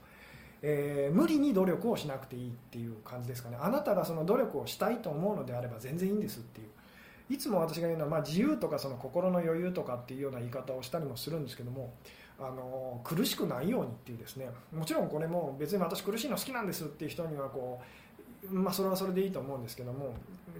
[0.61, 3.57] えー、無理に努力をしなくていいっていう感じですかね。
[3.59, 6.67] あなたがその努力をしたいと思うのであれば全然いいんですっていう。
[7.31, 11.93] いつも私が言うのは、まあ、自由とかその心の余裕とかっていうような言い方をしたりもするんですけども
[12.37, 17.79] あの苦しくないようにっていうですねもちろんこれも別に私苦しいの好きなんですっていう人にはこ
[18.51, 20.13] う、まあ、それはそれでいいと思うんですけども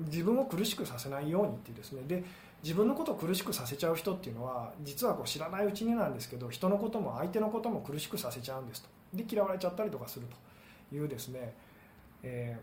[0.06, 2.04] 自分を苦しくさせないようにっていうですね。
[2.08, 2.24] で
[2.64, 9.01] 自分のことを苦しくさせちゃう人っていうのは実はこう知らないうちになんですけど人のことも相手のことも苦しくさせちゃうんですと。
[9.14, 10.28] で嫌われちゃったりとかする
[10.90, 11.54] というですね、
[12.24, 12.58] え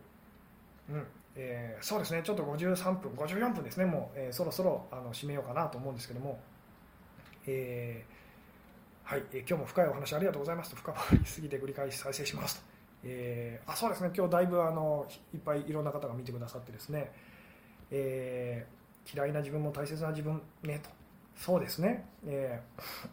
[0.90, 1.07] ー、うん
[1.40, 6.40] えー、そうですねちょっと53分54分ですねもう、えー、そろそろあの締めようかなと思うんですけども、
[7.46, 12.62] えー、はい、えー、今日も深いお話ありがとうございますと深掘りすぎて繰り返し再生しますと、
[13.05, 17.12] えー、あそうですね今日だいぶあのいっぱいいろんな方が見てくださってですね、
[17.90, 18.78] えー
[19.14, 20.90] 嫌いな自分も大切な自分ねと。
[21.36, 23.09] そうですね、えー、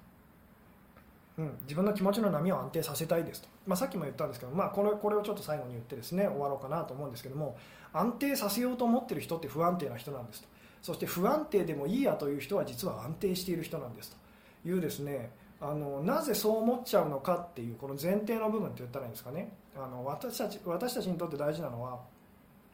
[1.37, 7.57] うん、自分の気持ちの波を安定させたいですと、まあ、さっきも言ったんですけど、まあ、これこれをちょっと最後に言ってですね終わろうかなと思うんですけども
[7.91, 10.47] 安定させようと思ってる人って不安定な人なんですと。
[10.81, 14.17] そして不安定でもいいやという人は実は安定している人なんですと。
[14.67, 15.31] いうですね
[15.61, 19.51] あのなぜそう思っちゃうのかっていうこの前提の部分って言ったらいいんですかね。
[19.75, 21.99] あの私たち私たちにとって大事なのは、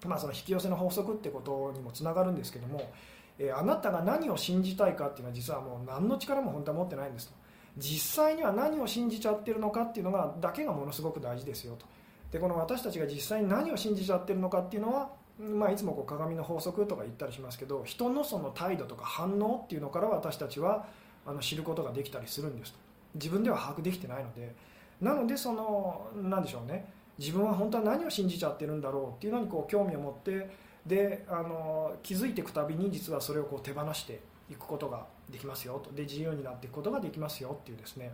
[0.06, 2.92] まあ、その引き寄せの法則ってことにもつながるんですけども、
[3.38, 7.41] えー、あなたが何を信じたいかっていうのは実はもう何の力も本当は持ってないんですと。
[7.78, 11.86] 実際には何を信じちゃってるのかっていうのがだけがものすごく大事ですよと。
[12.32, 15.10] でこの私たちが実際に何を信じちゃってるのかっていうのは、
[15.40, 20.86] まあ、いつもこう鏡の法則とか言ったりしますけど人のその態度とか反応っていうのから私たちは
[21.26, 22.80] あの知ることができたりするんですと。
[23.16, 24.56] 自分では把握できてないので。
[25.02, 26.86] なのでその何でしょうね。
[27.18, 30.50] 自分は本当は何を信じちゃってるんだろうっていうのにこう興味を持って
[30.86, 35.92] であの気づいていくたびに実はそれをこう手放していくことができますよと。
[35.92, 38.14] で自由になっていくことができますよっていうですね。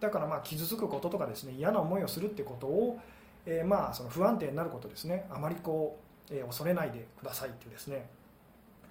[0.00, 2.98] だからまあ傷つくこととかですね嫌な思いをするってことを、
[3.46, 5.26] えー、まあその不安定になることですね。
[5.30, 5.98] あまりこ
[6.30, 8.08] う、えー、恐れないでくださいっていうですね。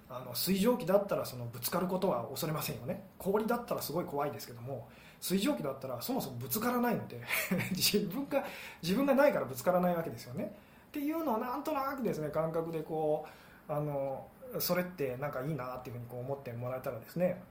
[0.08, 3.02] あの水蒸気だったらそのぶつかることは恐れませんよね。
[3.18, 4.88] 氷だったらすごい怖いですけども
[5.20, 7.20] 水蒸気だったらそもそもぶつからないので
[7.74, 8.44] 自分が
[8.82, 10.54] 自分がないからぶつからないわけですよね。
[10.88, 13.26] っていうのをなんとなくですね感覚でこ
[13.68, 14.26] うあの
[14.60, 17.42] それってなんかいいなっていうふうにこう思ってもらえたらですね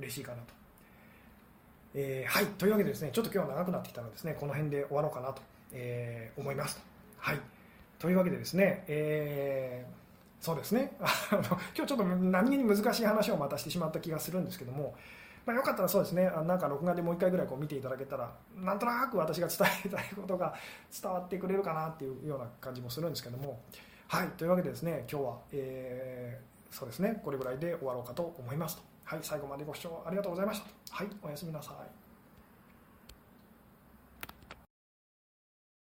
[0.00, 0.54] 嬉しいかなと、
[1.94, 2.46] えー、はい。
[2.46, 5.42] というわけでですねちょっと今日は長くなってきたのでですねこの辺で終わろうかなと、
[5.72, 6.82] えー、思います。
[7.18, 7.38] はい。
[7.98, 10.96] というわけでですね、えー、そうですね。
[11.00, 14.94] あの今日ちょっと何気に難しい話をまたしてしまった気がするんですけども
[15.46, 20.54] まあ、よかったらそうですねなんか録画でもう一回ぐらいこう見ていただけたらなんとなく私が伝えたいことが
[21.02, 23.60] 伝わってくれるかなっていうような感じもするんですけども。
[24.06, 24.28] はい。
[24.30, 28.89] というわけでですね今日は、えー、そうですねこれぐらいで終わろうかと思いますと。
[29.10, 30.94] はい最後までご視聴ありがとうございました。
[30.94, 31.99] はいおやすみなさい。